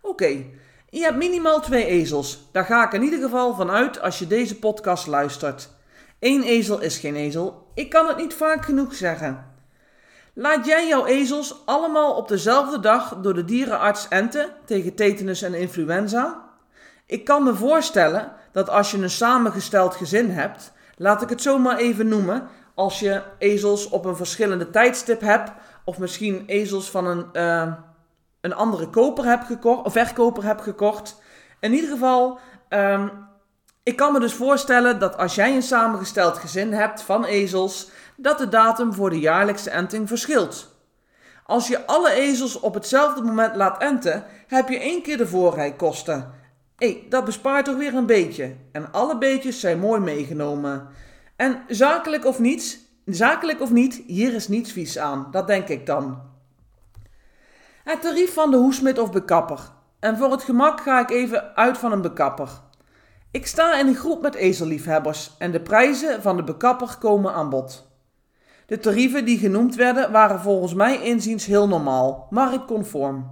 Oké, 0.02 0.46
Je 0.92 1.02
hebt 1.02 1.18
minimaal 1.18 1.62
twee 1.62 1.86
ezels. 1.86 2.50
Daar 2.52 2.66
ga 2.66 2.86
ik 2.86 2.94
in 2.94 3.04
ieder 3.04 3.20
geval 3.20 3.56
van 3.56 3.72
uit 3.72 4.02
als 4.02 4.20
je 4.20 4.28
deze 4.28 4.60
podcast 4.60 5.08
luistert. 5.08 5.70
Eén 6.20 6.44
ezel 6.44 6.80
is 6.80 6.98
geen 6.98 7.16
ezel. 7.16 7.72
Ik 7.74 7.90
kan 7.90 8.08
het 8.08 8.18
niet 8.18 8.34
vaak 8.34 8.66
genoeg 8.66 8.94
zeggen. 8.94 9.46
Laat 10.34 10.66
jij 10.66 10.88
jouw 10.88 11.06
ezels 11.06 11.62
allemaal 11.66 12.16
op 12.16 12.28
dezelfde 12.28 12.80
dag 12.80 13.18
door 13.22 13.34
de 13.34 13.46
dierenarts 13.46 14.08
enten 14.08 14.50
tegen 14.66 14.96
tetanus 14.96 15.42
en 15.42 15.54
influenza? 15.54 16.50
Ik 17.06 17.26
kan 17.26 17.44
me 17.44 17.56
voorstellen 17.56 18.32
dat 18.52 18.70
als 18.70 18.92
je 18.92 18.98
een 18.98 19.10
samengesteld 19.10 19.96
gezin 19.96 20.30
hebt, 20.30 20.72
laat 20.98 21.22
ik 21.22 21.30
het 21.30 21.42
zomaar 21.42 21.78
even 21.78 22.08
noemen, 22.08 22.48
als 22.80 23.00
je 23.00 23.22
ezels 23.38 23.90
op 23.90 24.06
een 24.06 24.16
verschillende 24.16 24.70
tijdstip 24.70 25.22
hebt, 25.22 25.52
of 25.84 25.98
misschien 25.98 26.44
ezels 26.46 26.90
van 26.90 27.06
een, 27.06 27.26
uh, 27.34 27.74
een 28.42 28.54
andere 28.54 28.90
koper 28.90 29.26
hebt 29.26 29.46
gekocht, 29.46 29.86
of 29.86 29.94
verkoper 29.94 30.44
hebt 30.44 30.62
gekocht. 30.62 31.22
In 31.60 31.74
ieder 31.74 31.90
geval, 31.90 32.40
um, 32.70 33.12
ik 33.84 33.96
kan 33.96 34.14
me 34.14 34.20
dus 34.20 34.34
voorstellen 34.34 35.00
dat 35.00 35.18
als 35.18 35.36
jij 35.36 35.56
een 35.56 35.62
samengesteld 35.62 36.38
gezin 36.38 36.74
hebt 36.74 37.02
van 37.02 37.26
ezels, 37.26 37.90
dat 38.16 38.38
de 38.38 38.50
datum 38.50 38.94
voor 38.94 39.10
de 39.10 39.20
jaarlijkse 39.20 39.70
enting 39.70 40.08
verschilt. 40.08 40.76
Als 41.46 41.68
je 41.68 41.86
alle 41.86 42.12
ezels 42.12 42.60
op 42.60 42.74
hetzelfde 42.74 43.22
moment 43.22 43.56
laat 43.56 43.82
enten, 43.82 44.24
heb 44.48 44.70
je 44.70 44.80
één 44.80 45.02
keer 45.02 45.18
de 45.18 45.28
voorrijkosten. 45.28 46.34
Hé, 46.76 47.06
dat 47.10 47.26
bespaart 47.26 47.66
toch 47.66 47.78
weer 47.78 47.94
een 47.94 48.06
beetje. 48.06 48.56
En 48.72 48.92
alle 48.92 49.18
beetjes 49.18 49.60
zijn 49.60 49.80
mooi 49.80 50.00
meegenomen. 50.00 50.88
En 51.40 51.64
zakelijk 51.68 52.26
of 52.26 52.40
niet, 52.40 52.80
zakelijk 53.06 53.62
of 53.62 53.72
niet, 53.72 54.04
hier 54.08 54.34
is 54.34 54.48
niets 54.48 54.72
vies 54.72 54.98
aan. 54.98 55.28
Dat 55.32 55.48
denk 55.48 55.68
ik 55.68 55.86
dan. 55.86 56.22
Het 57.84 58.02
tarief 58.02 58.34
van 58.34 58.52
de 58.52 58.58
hoesmid 58.58 59.00
of 59.00 59.12
bekapper. 59.12 59.60
En 60.00 60.18
voor 60.18 60.32
het 60.32 60.44
gemak 60.44 60.82
ga 60.82 61.00
ik 61.00 61.10
even 61.10 61.56
uit 61.56 61.78
van 61.78 61.92
een 61.92 62.02
bekapper. 62.02 62.50
Ik 63.32 63.48
sta 63.48 63.80
in 63.80 63.88
een 63.88 63.96
groep 63.96 64.22
met 64.22 64.36
ezelliefhebbers 64.36 65.36
en 65.38 65.52
de 65.52 65.62
prijzen 65.62 66.22
van 66.22 66.36
de 66.36 66.44
bekapper 66.44 66.98
komen 67.00 67.34
aan 67.34 67.50
bod. 67.50 67.88
De 68.66 68.80
tarieven 68.80 69.26
die 69.26 69.38
genoemd 69.38 69.76
werden 69.76 70.12
waren 70.12 70.40
volgens 70.40 70.74
mij 70.74 71.02
inziens 71.02 71.46
heel 71.46 71.68
normaal, 71.68 72.28
marktconform. 72.30 73.32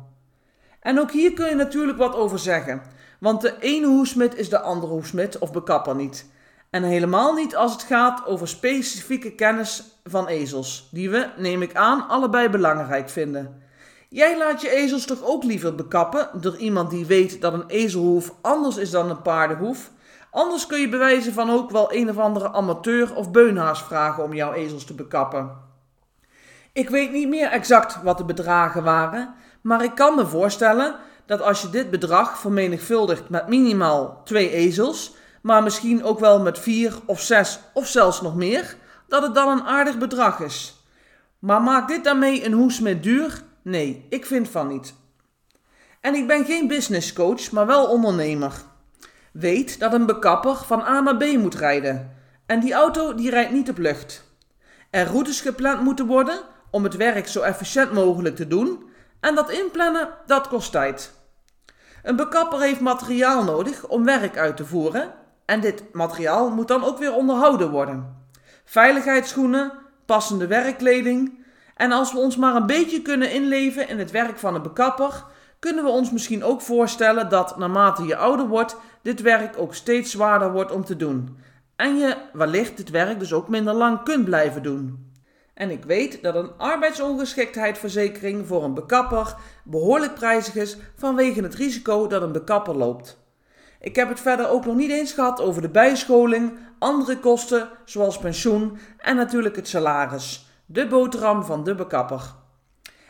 En 0.80 1.00
ook 1.00 1.12
hier 1.12 1.34
kun 1.34 1.50
je 1.50 1.56
natuurlijk 1.56 1.98
wat 1.98 2.16
over 2.16 2.40
zeggen, 2.40 2.82
want 3.20 3.42
de 3.42 3.56
ene 3.60 3.88
hoesmid 3.88 4.36
is 4.36 4.50
de 4.50 4.60
andere 4.60 4.94
hoesmid 4.94 5.38
of 5.38 5.52
bekapper 5.52 5.96
niet. 5.96 6.36
En 6.70 6.84
helemaal 6.84 7.34
niet 7.34 7.56
als 7.56 7.72
het 7.72 7.84
gaat 7.84 8.26
over 8.26 8.48
specifieke 8.48 9.32
kennis 9.32 9.84
van 10.04 10.28
ezels, 10.28 10.88
die 10.92 11.10
we, 11.10 11.30
neem 11.38 11.62
ik 11.62 11.76
aan, 11.76 12.08
allebei 12.08 12.50
belangrijk 12.50 13.10
vinden. 13.10 13.62
Jij 14.10 14.38
laat 14.38 14.62
je 14.62 14.70
ezels 14.70 15.06
toch 15.06 15.24
ook 15.24 15.44
liever 15.44 15.76
bekappen 15.76 16.30
door 16.42 16.58
iemand 16.58 16.90
die 16.90 17.06
weet 17.06 17.42
dat 17.42 17.54
een 17.54 17.68
ezelhoef 17.68 18.34
anders 18.42 18.78
is 18.78 18.90
dan 18.90 19.10
een 19.10 19.22
paardenhoef? 19.22 19.92
Anders 20.32 20.68
kun 20.68 20.80
je 20.80 20.90
bewijzen 20.90 21.34
van 21.34 21.50
ook 21.50 21.72
wel 21.72 21.94
een 21.94 22.10
of 22.10 22.18
andere 22.18 22.54
amateur 22.54 23.16
of 23.16 23.32
beunhaas 23.32 23.84
vragen 23.84 24.24
om 24.24 24.34
jouw 24.34 24.54
ezels 24.54 24.86
te 24.86 24.94
bekappen. 24.94 25.52
Ik 26.74 26.90
weet 26.90 27.12
niet 27.12 27.28
meer 27.28 27.50
exact 27.50 28.04
wat 28.04 28.18
de 28.18 28.26
bedragen 28.26 28.84
waren, 28.84 29.36
maar 29.62 29.84
ik 29.84 29.96
kan 29.96 30.16
me 30.16 30.26
voorstellen 30.26 30.96
dat 31.26 31.42
als 31.42 31.62
je 31.62 31.70
dit 31.70 31.90
bedrag 31.90 32.40
vermenigvuldigt 32.40 33.30
met 33.30 33.48
minimaal 33.48 34.22
twee 34.24 34.52
ezels, 34.52 35.16
maar 35.42 35.64
misschien 35.64 36.04
ook 36.04 36.20
wel 36.20 36.40
met 36.42 36.60
vier 36.60 36.94
of 37.06 37.22
zes 37.22 37.60
of 37.74 37.88
zelfs 37.88 38.22
nog 38.22 38.36
meer, 38.36 38.76
dat 39.08 39.24
het 39.24 39.36
dan 39.36 39.48
een 39.48 39.64
aardig 39.64 39.98
bedrag 39.98 40.40
is. 40.40 40.76
Maar 41.40 41.62
maakt 41.62 41.88
dit 41.88 42.04
daarmee 42.04 42.46
een 42.46 42.54
hoes 42.54 42.80
met 42.80 43.04
duur? 43.04 43.44
Nee, 43.62 44.06
ik 44.10 44.26
vind 44.26 44.50
van 44.50 44.68
niet. 44.68 44.94
En 46.02 46.16
ik 46.16 46.28
ben 46.28 46.46
geen 46.46 46.68
business 46.68 47.14
coach, 47.14 47.52
maar 47.52 47.66
wel 47.66 47.86
ondernemer. 47.86 48.54
Weet 49.32 49.80
dat 49.80 49.94
een 49.94 50.06
bekapper 50.06 50.56
van 50.56 50.82
A 50.82 51.00
naar 51.00 51.18
B 51.18 51.38
moet 51.38 51.56
rijden. 51.56 52.16
En 52.46 52.60
die 52.60 52.74
auto 52.74 53.16
die 53.16 53.30
rijdt 53.30 53.52
niet 53.52 53.70
op 53.70 53.78
lucht. 53.78 54.24
Er 54.90 55.06
routes 55.06 55.42
gepland 55.42 55.82
moeten 55.82 56.06
worden 56.06 56.40
om 56.72 56.84
het 56.84 56.96
werk 56.96 57.28
zo 57.28 57.42
efficiënt 57.42 57.92
mogelijk 57.92 58.36
te 58.36 58.48
doen. 58.48 58.84
En 59.20 59.36
dat 59.36 59.52
inplannen, 59.52 60.10
dat 60.26 60.48
kost 60.48 60.72
tijd. 60.72 61.14
Een 62.04 62.16
bekapper 62.16 62.62
heeft 62.62 62.80
materiaal 62.80 63.44
nodig 63.44 63.88
om 63.88 64.06
werk 64.06 64.38
uit 64.38 64.58
te 64.58 64.66
voeren. 64.66 65.14
En 65.48 65.60
dit 65.60 65.84
materiaal 65.94 66.50
moet 66.50 66.68
dan 66.68 66.84
ook 66.84 66.98
weer 66.98 67.14
onderhouden 67.14 67.70
worden. 67.70 68.16
Veiligheidsschoenen, 68.66 69.72
passende 70.06 70.48
werkkleding, 70.48 71.46
en 71.76 71.92
als 71.92 72.14
we 72.14 72.20
ons 72.20 72.36
maar 72.36 72.56
een 72.56 72.66
beetje 72.66 73.02
kunnen 73.02 73.32
inleven 73.32 73.90
in 73.90 74.00
het 74.00 74.12
werk 74.12 74.38
van 74.38 74.56
een 74.56 74.62
bekapper, 74.62 75.24
kunnen 75.60 75.84
we 75.84 75.90
ons 75.90 76.12
misschien 76.12 76.44
ook 76.44 76.62
voorstellen 76.62 77.30
dat 77.30 77.58
naarmate 77.58 78.04
je 78.04 78.16
ouder 78.16 78.48
wordt, 78.48 78.78
dit 79.02 79.22
werk 79.22 79.58
ook 79.58 79.74
steeds 79.74 80.12
zwaarder 80.12 80.52
wordt 80.52 80.72
om 80.72 80.86
te 80.86 80.96
doen. 80.96 81.38
En 81.76 81.98
je 81.98 82.16
wellicht 82.34 82.78
dit 82.78 82.90
werk 82.90 83.20
dus 83.20 83.34
ook 83.34 83.48
minder 83.48 83.74
lang 83.74 84.04
kunt 84.04 84.26
blijven 84.26 84.64
doen. 84.64 85.12
En 85.54 85.70
ik 85.70 85.84
weet 85.84 86.24
dat 86.24 86.36
een 86.36 86.52
arbeidsongeschiktheidsverzekering 86.58 88.48
voor 88.48 88.64
een 88.64 88.74
bekapper 88.74 89.36
behoorlijk 89.64 90.14
prijzig 90.14 90.56
is 90.56 90.78
vanwege 90.96 91.42
het 91.42 91.56
risico 91.56 92.08
dat 92.08 92.22
een 92.22 92.32
bekapper 92.32 92.76
loopt. 92.76 93.26
Ik 93.80 93.96
heb 93.96 94.10
het 94.10 94.20
verder 94.20 94.50
ook 94.50 94.66
nog 94.66 94.76
niet 94.76 94.92
eens 94.92 95.12
gehad 95.12 95.42
over 95.42 95.62
de 95.62 95.70
bijscholing, 95.70 96.58
andere 96.80 97.20
kosten 97.20 97.70
zoals 97.86 98.18
pensioen 98.18 98.78
en 98.98 99.16
natuurlijk 99.16 99.56
het 99.56 99.68
salaris 99.68 100.46
de 100.70 100.88
boterham 100.88 101.44
van 101.44 101.64
de 101.64 101.76
bekapper. 101.76 102.22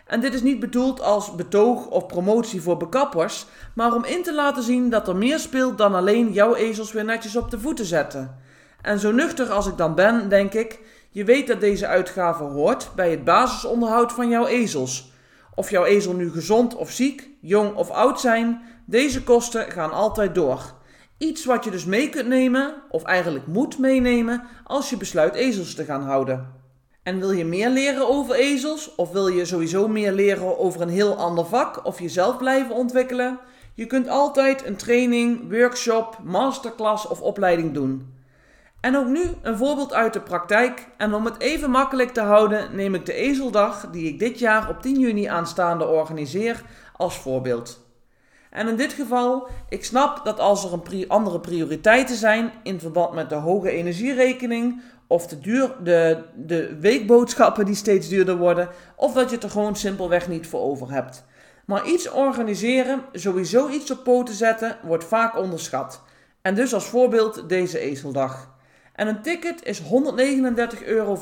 En 0.06 0.20
dit 0.20 0.34
is 0.34 0.42
niet 0.42 0.60
bedoeld 0.60 1.02
als 1.02 1.36
betoog 1.36 1.88
of 1.88 2.06
promotie 2.06 2.62
voor 2.62 2.78
bekappers, 2.78 3.46
maar 3.76 3.96
om 3.96 4.06
in 4.06 4.24
te 4.24 4.34
laten 4.34 4.64
zien 4.64 4.90
dat 4.90 5.08
er 5.08 5.16
meer 5.16 5.40
speelt 5.40 5.78
dan 5.78 5.96
alleen 5.96 6.32
jouw 6.32 6.56
ezels 6.56 6.92
weer 6.92 7.06
netjes 7.06 7.36
op 7.36 7.52
de 7.52 7.60
voeten 7.60 7.86
zetten. 7.86 8.38
En 8.82 9.00
zo 9.00 9.12
nuchter 9.12 9.52
als 9.52 9.68
ik 9.68 9.78
dan 9.78 9.96
ben, 9.96 10.30
denk 10.30 10.54
ik, 10.54 10.80
je 11.10 11.24
weet 11.24 11.48
dat 11.48 11.60
deze 11.60 11.88
uitgave 11.88 12.44
hoort 12.44 12.92
bij 12.96 13.12
het 13.12 13.24
basisonderhoud 13.24 14.12
van 14.12 14.30
jouw 14.30 14.46
ezels. 14.46 15.12
Of 15.56 15.70
jouw 15.70 15.86
ezel 15.86 16.14
nu 16.14 16.32
gezond 16.32 16.76
of 16.76 16.92
ziek, 16.92 17.30
jong 17.42 17.76
of 17.76 17.90
oud 17.90 18.20
zijn, 18.20 18.62
deze 18.90 19.24
kosten 19.24 19.72
gaan 19.72 19.92
altijd 19.92 20.36
door. 20.36 20.74
Iets 21.18 21.46
wat 21.46 21.64
je 21.64 21.72
dus 21.72 21.86
mee 21.86 22.10
kunt 22.10 22.28
nemen, 22.28 22.74
of 22.90 23.04
eigenlijk 23.04 23.48
moet 23.48 23.80
meenemen, 23.80 24.44
als 24.64 24.90
je 24.90 24.98
besluit 24.98 25.34
ezels 25.34 25.74
te 25.76 25.84
gaan 25.84 26.04
houden. 26.04 26.54
En 27.04 27.20
wil 27.20 27.32
je 27.32 27.46
meer 27.46 27.70
leren 27.70 28.10
over 28.10 28.36
ezels? 28.36 28.96
Of 28.96 29.12
wil 29.12 29.28
je 29.28 29.46
sowieso 29.46 29.88
meer 29.88 30.12
leren 30.12 30.60
over 30.60 30.82
een 30.82 30.90
heel 30.90 31.16
ander 31.16 31.46
vak? 31.46 31.86
Of 31.86 32.00
jezelf 32.00 32.38
blijven 32.38 32.76
ontwikkelen? 32.76 33.40
Je 33.74 33.86
kunt 33.86 34.08
altijd 34.08 34.66
een 34.66 34.76
training, 34.76 35.52
workshop, 35.52 36.18
masterclass 36.24 37.08
of 37.08 37.22
opleiding 37.22 37.74
doen. 37.74 38.14
En 38.80 38.98
ook 38.98 39.08
nu 39.08 39.22
een 39.42 39.58
voorbeeld 39.58 39.94
uit 39.94 40.14
de 40.14 40.22
praktijk. 40.22 40.88
En 40.98 41.14
om 41.14 41.26
het 41.26 41.40
even 41.40 41.70
makkelijk 41.72 42.14
te 42.14 42.22
houden, 42.22 42.76
neem 42.76 42.96
ik 42.96 43.06
de 43.06 43.14
Ezeldag, 43.14 43.90
die 43.92 44.08
ik 44.08 44.20
dit 44.20 44.40
jaar 44.40 44.70
op 44.70 44.82
10 44.82 45.00
juni 45.00 45.26
aanstaande 45.26 45.88
organiseer, 45.88 46.62
als 46.94 47.18
voorbeeld. 47.18 47.87
En 48.52 48.68
in 48.68 48.76
dit 48.76 48.94
geval, 48.94 49.48
ik 49.70 49.86
snap 49.86 50.26
dat 50.26 50.40
als 50.40 50.66
er 50.66 50.74
een 50.74 51.10
andere 51.10 51.40
prioriteiten 51.40 52.16
zijn 52.16 52.52
in 52.64 52.80
verband 52.80 53.14
met 53.14 53.30
de 53.30 53.36
hoge 53.36 53.72
energierekening 53.72 54.82
of 55.08 55.28
de, 55.28 55.40
duur, 55.40 55.76
de, 55.84 56.24
de 56.36 56.78
weekboodschappen 56.80 57.66
die 57.66 57.76
steeds 57.76 58.08
duurder 58.08 58.38
worden, 58.38 58.70
of 58.96 59.14
dat 59.14 59.30
je 59.30 59.36
het 59.36 59.44
er 59.44 59.50
gewoon 59.50 59.76
simpelweg 59.76 60.28
niet 60.28 60.48
voor 60.48 60.62
over 60.62 60.92
hebt. 60.92 61.26
Maar 61.66 61.88
iets 61.88 62.12
organiseren, 62.12 63.02
sowieso 63.12 63.70
iets 63.70 63.92
op 63.92 64.04
poten 64.04 64.36
zetten, 64.36 64.78
wordt 64.84 65.04
vaak 65.04 65.38
onderschat. 65.38 66.02
En 66.42 66.56
dus 66.56 66.74
als 66.74 66.86
voorbeeld 66.86 67.50
deze 67.50 67.80
ezeldag. 67.80 68.56
En 68.94 69.08
een 69.08 69.22
ticket 69.22 69.64
is 69.64 69.82
139,95 69.82 69.88
euro 70.86 71.20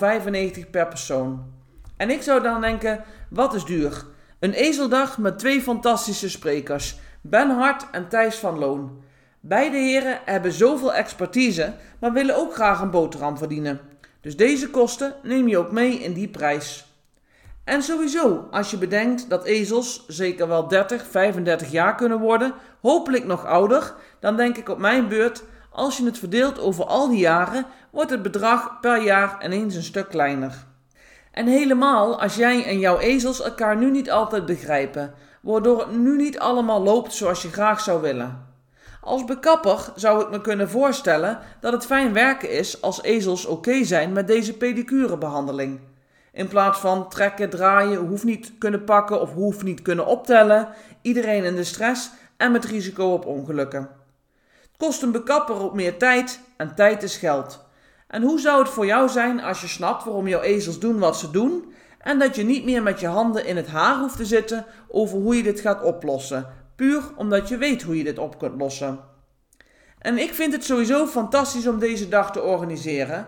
per 0.72 0.88
persoon. 0.88 1.54
En 1.98 2.10
ik 2.10 2.22
zou 2.22 2.42
dan 2.42 2.62
denken, 2.62 3.04
wat 3.30 3.54
is 3.54 3.66
duur? 3.66 4.06
Een 4.40 4.54
ezeldag 4.54 5.18
met 5.18 5.40
twee 5.40 5.62
fantastische 5.62 6.30
sprekers, 6.30 7.00
Ben 7.28 7.50
Hart 7.50 7.86
en 7.92 8.08
Thijs 8.08 8.36
van 8.36 8.60
Loon. 8.60 9.04
Beide 9.40 9.78
heren 9.78 10.20
hebben 10.26 10.52
zoveel 10.52 10.94
expertise, 10.94 11.74
maar 12.00 12.14
willen 12.14 12.38
ook 12.38 12.54
graag 12.54 12.82
een 12.82 12.90
boterham 12.90 13.38
verdienen. 13.38 13.80
Dus 14.22 14.38
deze 14.38 14.70
kosten 14.70 15.16
neem 15.24 15.48
je 15.48 15.58
ook 15.58 15.72
mee 15.72 15.94
in 15.94 16.14
die 16.14 16.28
prijs. 16.28 16.86
En 17.64 17.84
sowieso, 17.84 18.48
als 18.52 18.72
je 18.72 18.78
bedenkt 18.78 19.30
dat 19.30 19.46
ezels 19.46 20.06
zeker 20.08 20.48
wel 20.48 20.68
30, 20.68 21.06
35 21.08 21.72
jaar 21.72 21.96
kunnen 21.96 22.20
worden, 22.20 22.54
hopelijk 22.82 23.26
nog 23.26 23.46
ouder, 23.46 23.94
dan 24.20 24.38
denk 24.38 24.58
ik 24.58 24.70
op 24.70 24.78
mijn 24.78 25.08
beurt, 25.08 25.44
als 25.72 25.98
je 25.98 26.06
het 26.06 26.18
verdeelt 26.18 26.60
over 26.60 26.86
al 26.86 27.10
die 27.10 27.20
jaren, 27.20 27.66
wordt 27.92 28.12
het 28.12 28.22
bedrag 28.22 28.80
per 28.80 29.04
jaar 29.04 29.46
ineens 29.46 29.76
een 29.76 29.84
stuk 29.84 30.10
kleiner. 30.10 30.66
En 31.32 31.48
helemaal 31.48 32.22
als 32.22 32.36
jij 32.36 32.66
en 32.66 32.80
jouw 32.80 33.00
ezels 33.00 33.42
elkaar 33.42 33.78
nu 33.78 33.92
niet 33.92 34.12
altijd 34.12 34.46
begrijpen, 34.46 35.14
waardoor 35.46 35.80
het 35.80 35.92
nu 35.92 36.16
niet 36.16 36.40
allemaal 36.40 36.84
loopt 36.84 37.14
zoals 37.14 37.42
je 37.42 37.52
graag 37.52 37.80
zou 37.80 38.02
willen. 38.02 38.54
Als 39.02 39.26
bekapper 39.26 39.92
zou 39.96 40.24
ik 40.24 40.30
me 40.30 40.42
kunnen 40.42 40.70
voorstellen 40.70 41.40
dat 41.60 41.74
het 41.74 41.86
fijn 41.86 42.14
werken 42.14 42.50
is 42.50 42.82
als 42.82 43.04
ezels 43.04 43.46
oké 43.46 43.84
zijn 43.84 44.14
met 44.14 44.28
deze 44.28 44.58
pedicurebehandeling. 44.58 45.80
In 46.32 46.48
plaats 46.48 46.80
van 46.80 47.10
trekken, 47.10 47.50
draaien, 47.50 48.08
hoeft 48.08 48.24
niet 48.24 48.52
kunnen 48.58 48.84
pakken 48.84 49.22
of 49.22 49.34
hoeft 49.34 49.64
niet 49.64 49.82
kunnen 49.82 50.06
optellen, 50.06 50.68
iedereen 51.02 51.44
in 51.44 51.56
de 51.56 51.64
stress 51.64 52.10
en 52.38 52.52
met 52.52 52.66
risico 52.66 53.14
op 53.14 53.26
ongelukken. 53.26 53.90
Het 54.62 54.78
kost 54.78 55.02
een 55.02 55.12
bekapper 55.12 55.62
ook 55.62 55.74
meer 55.74 55.98
tijd 55.98 56.40
en 56.58 56.76
tijd 56.76 57.04
is 57.04 57.18
geld. 57.18 57.66
En 58.08 58.22
hoe 58.22 58.40
zou 58.40 58.60
het 58.60 58.70
voor 58.70 58.86
jou 58.86 59.10
zijn 59.10 59.42
als 59.42 59.62
je 59.62 59.68
snapt 59.68 60.04
waarom 60.04 60.28
jouw 60.28 60.42
ezels 60.42 60.80
doen 60.80 61.00
wat 61.00 61.18
ze 61.18 61.32
doen 61.32 61.74
en 62.06 62.20
dat 62.20 62.36
je 62.36 62.44
niet 62.44 62.66
meer 62.66 62.84
met 62.84 63.00
je 63.00 63.08
handen 63.08 63.46
in 63.46 63.56
het 63.56 63.68
haar 63.68 64.00
hoeft 64.00 64.18
te 64.18 64.26
zitten 64.26 64.66
over 64.88 65.18
hoe 65.18 65.36
je 65.36 65.44
dit 65.44 65.60
gaat 65.60 65.84
oplossen, 65.84 66.48
puur 66.76 67.04
omdat 67.16 67.48
je 67.48 67.58
weet 67.58 67.84
hoe 67.84 67.98
je 67.98 68.04
dit 68.04 68.20
op 68.20 68.40
kunt 68.40 68.60
lossen? 68.60 69.00
En 70.00 70.18
ik 70.18 70.34
vind 70.34 70.54
het 70.54 70.64
sowieso 70.64 71.06
fantastisch 71.06 71.68
om 71.68 71.80
deze 71.80 72.08
dag 72.08 72.32
te 72.32 72.42
organiseren. 72.42 73.28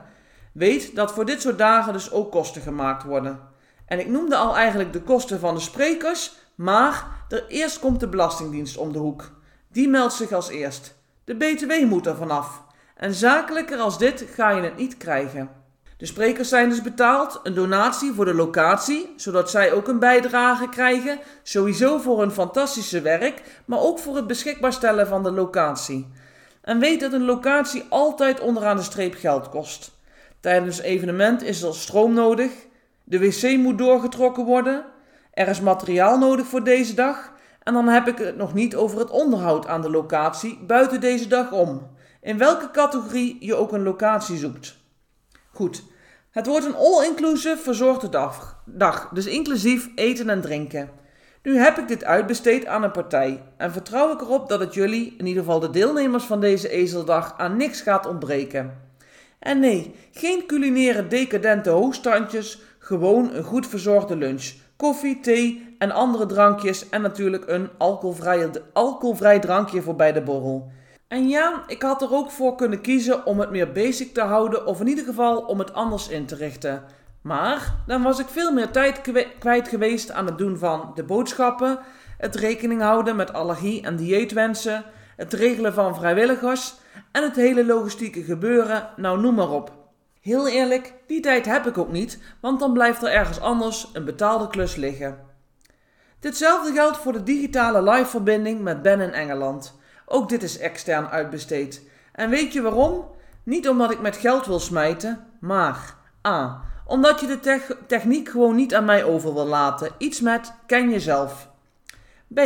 Weet 0.51 0.96
dat 0.96 1.12
voor 1.12 1.25
dit 1.25 1.41
soort 1.41 1.57
dagen 1.57 1.93
dus 1.93 2.12
ook 2.12 2.31
kosten 2.31 2.62
gemaakt 2.62 3.03
worden. 3.03 3.39
En 3.86 4.00
ik 4.00 4.07
noemde 4.07 4.36
al 4.36 4.55
eigenlijk 4.55 4.93
de 4.93 5.01
kosten 5.01 5.39
van 5.39 5.55
de 5.55 5.62
sprekers, 5.62 6.36
maar 6.55 7.07
er 7.29 7.48
eerst 7.48 7.79
komt 7.79 8.00
de 8.00 8.07
Belastingdienst 8.07 8.77
om 8.77 8.91
de 8.91 9.00
hoek. 9.00 9.31
Die 9.72 9.89
meldt 9.89 10.13
zich 10.13 10.31
als 10.31 10.50
eerst. 10.50 10.96
De 11.24 11.36
BTW 11.36 11.86
moet 11.86 12.05
er 12.05 12.15
vanaf. 12.15 12.63
En 12.96 13.13
zakelijker 13.13 13.77
als 13.77 13.98
dit 13.98 14.25
ga 14.34 14.50
je 14.50 14.62
het 14.62 14.77
niet 14.77 14.98
krijgen. 14.98 15.57
De 15.98 16.06
sprekers 16.06 16.50
zijn 16.50 16.70
dus 16.70 16.82
betaald, 16.82 17.39
een 17.44 17.54
donatie 17.54 18.13
voor 18.13 18.25
de 18.25 18.34
locatie, 18.34 19.13
zodat 19.16 19.50
zij 19.50 19.74
ook 19.74 19.88
een 19.88 20.00
bijdrage 20.00 20.70
krijgen, 20.70 21.20
sowieso 21.44 21.98
voor 21.98 22.20
hun 22.20 22.32
fantastische 22.32 23.01
werk, 23.01 23.42
maar 23.66 23.80
ook 23.80 24.00
voor 24.00 24.16
het 24.16 24.27
beschikbaar 24.27 24.74
stellen 24.74 25.08
van 25.08 25.24
de 25.24 25.32
locatie. 25.32 26.08
En 26.62 26.80
weet 26.80 27.00
dat 27.00 27.13
een 27.13 27.25
locatie 27.25 27.86
altijd 27.89 28.39
onderaan 28.39 28.77
de 28.77 28.84
streep 28.84 29.13
geld 29.16 29.50
kost. 29.50 29.92
Tijdens 30.39 30.77
een 30.77 30.84
evenement 30.84 31.44
is 31.44 31.62
er 31.62 31.75
stroom 31.75 32.13
nodig, 32.13 32.51
de 33.04 33.20
wc 33.20 33.58
moet 33.58 33.77
doorgetrokken 33.77 34.46
worden, 34.46 34.86
er 35.34 35.48
is 35.48 35.62
materiaal 35.62 36.18
nodig 36.18 36.46
voor 36.46 36.63
deze 36.63 36.94
dag 36.94 37.32
en 37.63 37.74
dan 37.74 37.88
heb 37.88 38.08
ik 38.08 38.18
het 38.18 38.38
nog 38.38 38.54
niet 38.54 38.75
over 38.75 39.00
het 39.00 39.10
onderhoud 39.10 39.68
aan 39.68 39.82
de 39.82 39.89
locatie 39.89 40.60
buiten 40.68 41.00
deze 41.00 41.27
dag 41.27 41.51
om. 41.51 41.88
In 42.22 42.38
welke 42.38 42.72
categorie 42.72 43.38
je 43.39 43.56
ook 43.56 43.72
een 43.72 43.84
locatie 43.84 44.38
zoekt. 44.38 44.75
Goed, 45.58 45.84
het 46.32 46.46
wordt 46.46 46.66
een 46.66 46.76
all-inclusive 46.76 47.58
verzorgde 47.58 48.10
dag, 48.66 49.10
dus 49.14 49.26
inclusief 49.26 49.90
eten 49.96 50.30
en 50.30 50.42
drinken. 50.42 50.90
Nu 51.44 51.58
heb 51.58 51.78
ik 51.78 51.88
dit 51.88 52.04
uitbesteed 52.04 52.66
aan 52.66 52.84
een 52.84 52.92
partij 52.92 53.44
en 53.58 53.72
vertrouw 53.72 54.14
ik 54.14 54.22
erop 54.22 54.50
dat 54.50 54.60
het 54.60 54.74
jullie, 54.74 55.16
in 55.18 55.26
ieder 55.26 55.44
geval 55.44 55.60
de 55.60 55.70
deelnemers 55.70 56.24
van 56.24 56.40
deze 56.40 56.70
ezeldag, 56.70 57.34
aan 57.38 57.58
niks 57.58 57.82
gaat 57.82 58.08
ontbreken. 58.08 58.82
En 59.40 59.60
nee, 59.60 59.96
geen 60.12 60.46
culinaire 60.48 61.08
decadente 61.08 61.70
hoogstandjes, 61.70 62.62
gewoon 62.80 63.34
een 63.34 63.44
goed 63.44 63.68
verzorgde 63.68 64.16
lunch. 64.16 64.54
Koffie, 64.76 65.20
thee 65.20 65.76
en 65.78 65.92
andere 65.92 66.26
drankjes 66.26 66.90
en 66.90 67.02
natuurlijk 67.02 67.48
een 67.48 67.70
alcoholvrij, 67.78 68.50
alcoholvrij 68.74 69.40
drankje 69.40 69.82
voor 69.82 69.96
bij 69.96 70.14
de 70.14 70.22
borrel. 70.22 70.72
En 71.08 71.28
ja, 71.28 71.64
ik 71.68 71.82
had 71.82 72.02
er 72.02 72.14
ook 72.14 72.32
voor 72.32 72.56
kunnen 72.56 72.82
kiezen 72.82 73.26
om 73.26 73.40
het 73.40 73.50
meer 73.50 73.72
basic 73.72 74.14
te 74.14 74.22
houden 74.22 74.66
of 74.66 74.80
in 74.80 74.88
ieder 74.88 75.06
geval 75.06 75.38
om 75.38 75.60
het 75.60 75.74
anders 75.74 76.08
in 76.08 76.26
te 76.26 76.36
richten. 76.36 76.84
Maar 77.22 77.76
dan 77.86 78.04
was 78.04 78.20
ik 78.20 78.28
veel 78.28 78.54
meer 78.54 78.72
tijd 78.72 79.02
kwijt 79.40 79.68
geweest 79.68 80.12
aan 80.12 80.26
het 80.26 80.38
doen 80.38 80.58
van 80.58 80.92
de 80.96 81.04
boodschappen, 81.04 81.80
het 82.18 82.36
rekening 82.36 82.82
houden 82.82 83.16
met 83.16 83.34
allergie- 83.34 83.82
en 83.82 83.96
dieetwensen, 83.96 84.86
het 85.16 85.34
regelen 85.34 85.74
van 85.74 85.96
vrijwilligers 85.96 86.76
en 87.12 87.24
het 87.24 87.36
hele 87.36 87.66
logistieke 87.66 88.24
gebeuren, 88.24 88.90
nou 88.96 89.20
noem 89.20 89.36
maar 89.36 89.52
op. 89.52 89.72
Heel 90.22 90.48
eerlijk, 90.48 90.94
die 91.06 91.22
tijd 91.22 91.46
heb 91.46 91.66
ik 91.66 91.78
ook 91.78 91.92
niet, 91.92 92.20
want 92.40 92.60
dan 92.60 92.74
blijft 92.74 93.04
er 93.04 93.12
ergens 93.12 93.40
anders 93.40 93.90
een 93.94 94.06
betaalde 94.06 94.48
klus 94.48 94.76
liggen. 94.76 95.18
Ditzelfde 96.20 96.74
geldt 96.74 96.98
voor 96.98 97.14
de 97.14 97.24
digitale 97.24 97.92
live-verbinding 97.92 98.62
met 98.62 98.82
Ben 98.82 99.02
in 99.02 99.14
Engeland. 99.14 99.76
Ook 100.10 100.30
dit 100.30 100.44
is 100.44 100.58
extern 100.58 101.08
uitbesteed. 101.08 101.82
En 102.12 102.30
weet 102.30 102.54
je 102.54 102.62
waarom? 102.62 103.06
Niet 103.44 103.70
omdat 103.70 103.92
ik 103.92 104.02
met 104.02 104.18
geld 104.18 104.46
wil 104.46 104.60
smijten, 104.60 105.26
maar 105.40 105.96
A. 106.28 106.62
Omdat 106.86 107.20
je 107.20 107.28
de 107.28 107.62
techniek 107.88 108.30
gewoon 108.30 108.56
niet 108.56 108.76
aan 108.76 108.86
mij 108.86 109.04
over 109.04 109.34
wil 109.34 109.46
laten. 109.46 109.91
Iets 109.98 110.22
met 110.22 110.54
ken 110.65 110.89
jezelf. 110.89 111.50
B. 112.34 112.39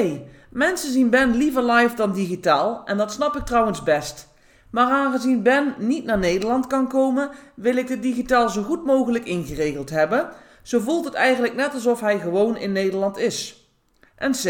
Mensen 0.49 0.91
zien 0.91 1.09
Ben 1.09 1.35
liever 1.35 1.63
live 1.63 1.95
dan 1.95 2.13
digitaal 2.13 2.81
en 2.85 2.97
dat 2.97 3.11
snap 3.11 3.35
ik 3.35 3.45
trouwens 3.45 3.83
best. 3.83 4.27
Maar 4.69 4.91
aangezien 4.91 5.43
Ben 5.43 5.75
niet 5.77 6.05
naar 6.05 6.17
Nederland 6.17 6.67
kan 6.67 6.87
komen, 6.87 7.29
wil 7.55 7.75
ik 7.75 7.89
het 7.89 8.01
digitaal 8.01 8.49
zo 8.49 8.63
goed 8.63 8.85
mogelijk 8.85 9.25
ingeregeld 9.25 9.89
hebben. 9.89 10.29
Zo 10.61 10.79
voelt 10.79 11.05
het 11.05 11.13
eigenlijk 11.13 11.55
net 11.55 11.73
alsof 11.73 11.99
hij 11.99 12.19
gewoon 12.19 12.57
in 12.57 12.71
Nederland 12.71 13.17
is. 13.17 13.65
En 14.15 14.31
C. 14.31 14.45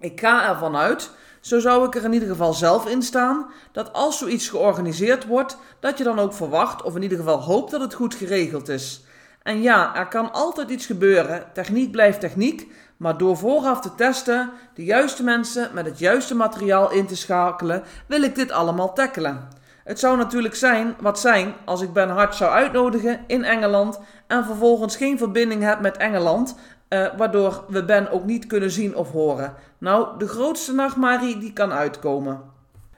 Ik 0.00 0.20
ga 0.20 0.48
ervan 0.48 0.76
uit 0.76 1.10
zo 1.40 1.58
zou 1.58 1.86
ik 1.86 1.94
er 1.94 2.04
in 2.04 2.12
ieder 2.12 2.28
geval 2.28 2.52
zelf 2.52 2.86
in 2.86 3.02
staan 3.02 3.46
dat 3.72 3.92
als 3.92 4.18
zoiets 4.18 4.48
georganiseerd 4.48 5.26
wordt, 5.26 5.56
dat 5.80 5.98
je 5.98 6.04
dan 6.04 6.18
ook 6.18 6.32
verwacht 6.32 6.82
of 6.82 6.96
in 6.96 7.02
ieder 7.02 7.18
geval 7.18 7.42
hoopt 7.42 7.70
dat 7.70 7.80
het 7.80 7.94
goed 7.94 8.14
geregeld 8.14 8.68
is. 8.68 9.02
En 9.42 9.62
ja, 9.62 9.96
er 9.96 10.08
kan 10.08 10.32
altijd 10.32 10.70
iets 10.70 10.86
gebeuren. 10.86 11.46
Techniek 11.52 11.90
blijft 11.90 12.20
techniek, 12.20 12.72
maar 12.96 13.18
door 13.18 13.36
vooraf 13.36 13.80
te 13.80 13.94
testen, 13.94 14.50
de 14.74 14.84
juiste 14.84 15.22
mensen 15.22 15.70
met 15.72 15.86
het 15.86 15.98
juiste 15.98 16.34
materiaal 16.34 16.90
in 16.90 17.06
te 17.06 17.16
schakelen, 17.16 17.82
wil 18.06 18.22
ik 18.22 18.34
dit 18.34 18.50
allemaal 18.50 18.92
tackelen. 18.92 19.48
Het 19.84 19.98
zou 19.98 20.16
natuurlijk 20.16 20.54
zijn 20.54 20.96
wat 21.00 21.20
zijn 21.20 21.54
als 21.64 21.80
ik 21.80 21.92
Ben 21.92 22.08
Hart 22.08 22.34
zou 22.34 22.50
uitnodigen 22.50 23.20
in 23.26 23.44
Engeland 23.44 24.00
en 24.26 24.44
vervolgens 24.44 24.96
geen 24.96 25.18
verbinding 25.18 25.62
heb 25.62 25.80
met 25.80 25.96
Engeland 25.96 26.54
uh, 26.88 27.06
waardoor 27.16 27.64
we 27.68 27.84
Ben 27.84 28.10
ook 28.10 28.24
niet 28.24 28.46
kunnen 28.46 28.70
zien 28.70 28.96
of 28.96 29.10
horen. 29.10 29.54
Nou, 29.78 30.18
de 30.18 30.28
grootste 30.28 30.74
nachtmarie 30.74 31.38
die 31.38 31.52
kan 31.52 31.72
uitkomen. 31.72 32.40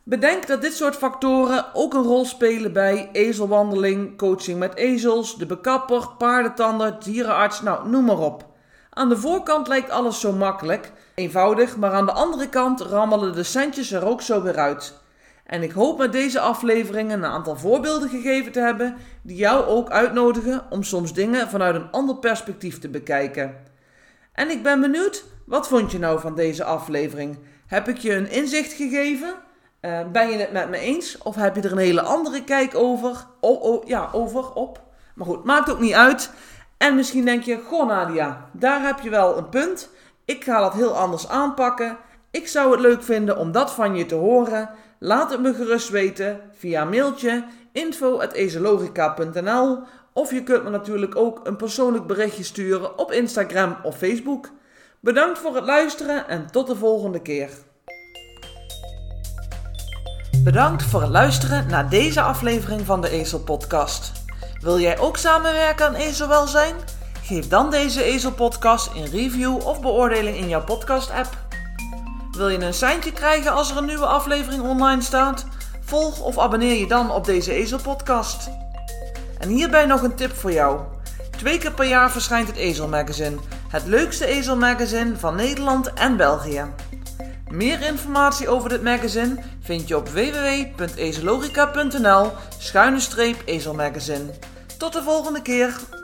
Bedenk 0.03 0.47
dat 0.47 0.61
dit 0.61 0.75
soort 0.75 0.97
factoren 0.97 1.65
ook 1.73 1.95
een 1.95 2.03
rol 2.03 2.25
spelen 2.25 2.73
bij 2.73 3.09
ezelwandeling, 3.13 4.17
coaching 4.17 4.59
met 4.59 4.75
ezels, 4.75 5.37
de 5.37 5.47
bekapper, 5.47 6.09
paardentander, 6.19 6.97
dierenarts, 7.05 7.63
nou 7.63 7.89
noem 7.89 8.05
maar 8.05 8.19
op. 8.19 8.45
Aan 8.91 9.09
de 9.09 9.17
voorkant 9.17 9.69
lijkt 9.69 9.91
alles 9.91 10.21
zo 10.21 10.33
makkelijk, 10.33 10.93
eenvoudig, 11.15 11.77
maar 11.77 11.93
aan 11.93 12.07
de 12.07 12.13
andere 12.13 12.49
kant 12.49 12.81
rammelen 12.81 13.35
de 13.35 13.43
centjes 13.43 13.93
er 13.93 14.07
ook 14.07 14.23
zo 14.23 14.43
weer 14.43 14.59
uit. 14.59 14.95
En 15.47 15.63
ik 15.63 15.73
hoop 15.73 15.99
met 15.99 16.13
deze 16.13 16.41
afleveringen 16.41 17.23
een 17.23 17.31
aantal 17.31 17.57
voorbeelden 17.57 18.09
gegeven 18.09 18.53
te 18.53 18.61
hebben 18.61 18.97
die 19.23 19.37
jou 19.37 19.65
ook 19.65 19.91
uitnodigen 19.91 20.63
om 20.71 20.83
soms 20.83 21.13
dingen 21.13 21.49
vanuit 21.49 21.75
een 21.75 21.91
ander 21.91 22.17
perspectief 22.17 22.79
te 22.79 22.89
bekijken. 22.89 23.55
En 24.33 24.51
ik 24.51 24.63
ben 24.63 24.81
benieuwd, 24.81 25.25
wat 25.47 25.69
vond 25.69 25.93
je 25.93 25.99
nou 25.99 26.21
van 26.21 26.35
deze 26.35 26.65
aflevering? 26.65 27.39
Heb 27.67 27.89
ik 27.89 27.99
je 27.99 28.15
een 28.15 28.31
inzicht 28.31 28.73
gegeven? 28.73 29.35
Uh, 29.81 30.01
ben 30.13 30.31
je 30.31 30.37
het 30.37 30.53
met 30.53 30.71
me 30.71 30.79
eens? 30.79 31.19
Of 31.19 31.35
heb 31.35 31.55
je 31.55 31.63
er 31.63 31.73
een 31.73 31.79
hele 31.79 32.03
andere 32.03 32.45
kijk 32.45 32.75
over? 32.75 33.27
Oh, 33.41 33.63
oh, 33.63 33.89
ja, 33.89 34.09
over, 34.13 34.53
op. 34.53 34.83
Maar 35.15 35.27
goed, 35.27 35.45
maakt 35.45 35.71
ook 35.71 35.81
niet 35.81 35.93
uit. 35.93 36.31
En 36.77 36.95
misschien 36.95 37.25
denk 37.25 37.43
je, 37.43 37.61
goh 37.67 37.87
Nadia, 37.87 38.49
daar 38.53 38.83
heb 38.83 39.01
je 39.01 39.11
wel 39.11 39.37
een 39.37 39.49
punt. 39.49 39.91
Ik 40.25 40.45
ga 40.45 40.61
dat 40.61 40.73
heel 40.73 40.97
anders 40.97 41.29
aanpakken. 41.29 41.97
Ik 42.31 42.49
zou 42.49 42.71
het 42.71 42.81
leuk 42.81 43.03
vinden 43.03 43.39
om 43.39 43.53
dat 43.53 43.73
van 43.73 43.97
je 43.97 44.07
te 44.07 44.15
horen. 44.15 44.71
Laat 44.99 45.31
het 45.31 45.41
me 45.41 45.55
gerust 45.55 45.89
weten 45.89 46.41
via 46.53 46.85
mailtje 46.85 47.45
info.ezelogica.nl 47.73 49.79
of 50.13 50.31
je 50.33 50.43
kunt 50.43 50.65
me 50.65 50.71
natuurlijk 50.71 51.17
ook 51.17 51.41
een 51.47 51.57
persoonlijk 51.57 52.07
berichtje 52.07 52.43
sturen 52.43 52.99
op 52.99 53.13
Instagram 53.13 53.77
of 53.83 53.97
Facebook. 53.97 54.51
Bedankt 55.01 55.39
voor 55.39 55.55
het 55.55 55.65
luisteren 55.65 56.29
en 56.29 56.51
tot 56.51 56.67
de 56.67 56.77
volgende 56.77 57.23
keer. 57.23 57.51
Bedankt 60.45 60.83
voor 60.83 61.01
het 61.01 61.11
luisteren 61.11 61.67
naar 61.67 61.89
deze 61.89 62.21
aflevering 62.21 62.87
van 62.87 63.01
de 63.01 63.11
Ezel 63.11 63.41
Podcast. 63.41 64.13
Wil 64.61 64.79
jij 64.79 64.99
ook 64.99 65.17
samenwerken 65.17 65.87
aan 65.87 65.95
ezelwelzijn? 65.95 66.75
Geef 67.23 67.49
dan 67.49 67.71
deze 67.71 68.03
Ezel 68.03 68.33
Podcast 68.33 68.91
een 68.95 69.11
review 69.11 69.67
of 69.67 69.81
beoordeling 69.81 70.37
in 70.37 70.49
jouw 70.49 70.65
podcast 70.65 71.11
app. 71.11 71.39
Wil 72.31 72.49
je 72.49 72.59
een 72.59 72.75
seintje 72.75 73.13
krijgen 73.13 73.53
als 73.53 73.71
er 73.71 73.77
een 73.77 73.85
nieuwe 73.85 74.07
aflevering 74.07 74.63
online 74.63 75.03
staat? 75.03 75.47
Volg 75.81 76.21
of 76.21 76.39
abonneer 76.39 76.79
je 76.79 76.87
dan 76.87 77.11
op 77.11 77.25
deze 77.25 77.53
Ezel 77.53 77.81
Podcast. 77.83 78.51
En 79.41 79.49
hierbij 79.49 79.87
nog 79.87 80.03
een 80.03 80.15
tip 80.15 80.37
voor 80.37 80.53
jou. 80.53 80.81
Twee 81.37 81.59
keer 81.59 81.73
per 81.73 81.87
jaar 81.87 82.11
verschijnt 82.11 82.47
het 82.47 82.57
Ezelmagazine, 82.57 83.37
het 83.69 83.87
leukste 83.87 84.27
ezelmagazine 84.27 85.17
van 85.17 85.37
Nederland 85.37 85.93
en 85.93 86.17
België. 86.17 86.65
Meer 87.49 87.83
informatie 87.83 88.49
over 88.49 88.69
dit 88.69 88.83
magazine 88.83 89.37
vind 89.61 89.89
je 89.89 89.97
op 89.97 90.09
www.ezelogica.nl 90.09 92.33
schuine 92.59 93.01
ezelmagazine. 93.45 94.31
Tot 94.79 94.93
de 94.93 95.03
volgende 95.03 95.43
keer! 95.43 96.00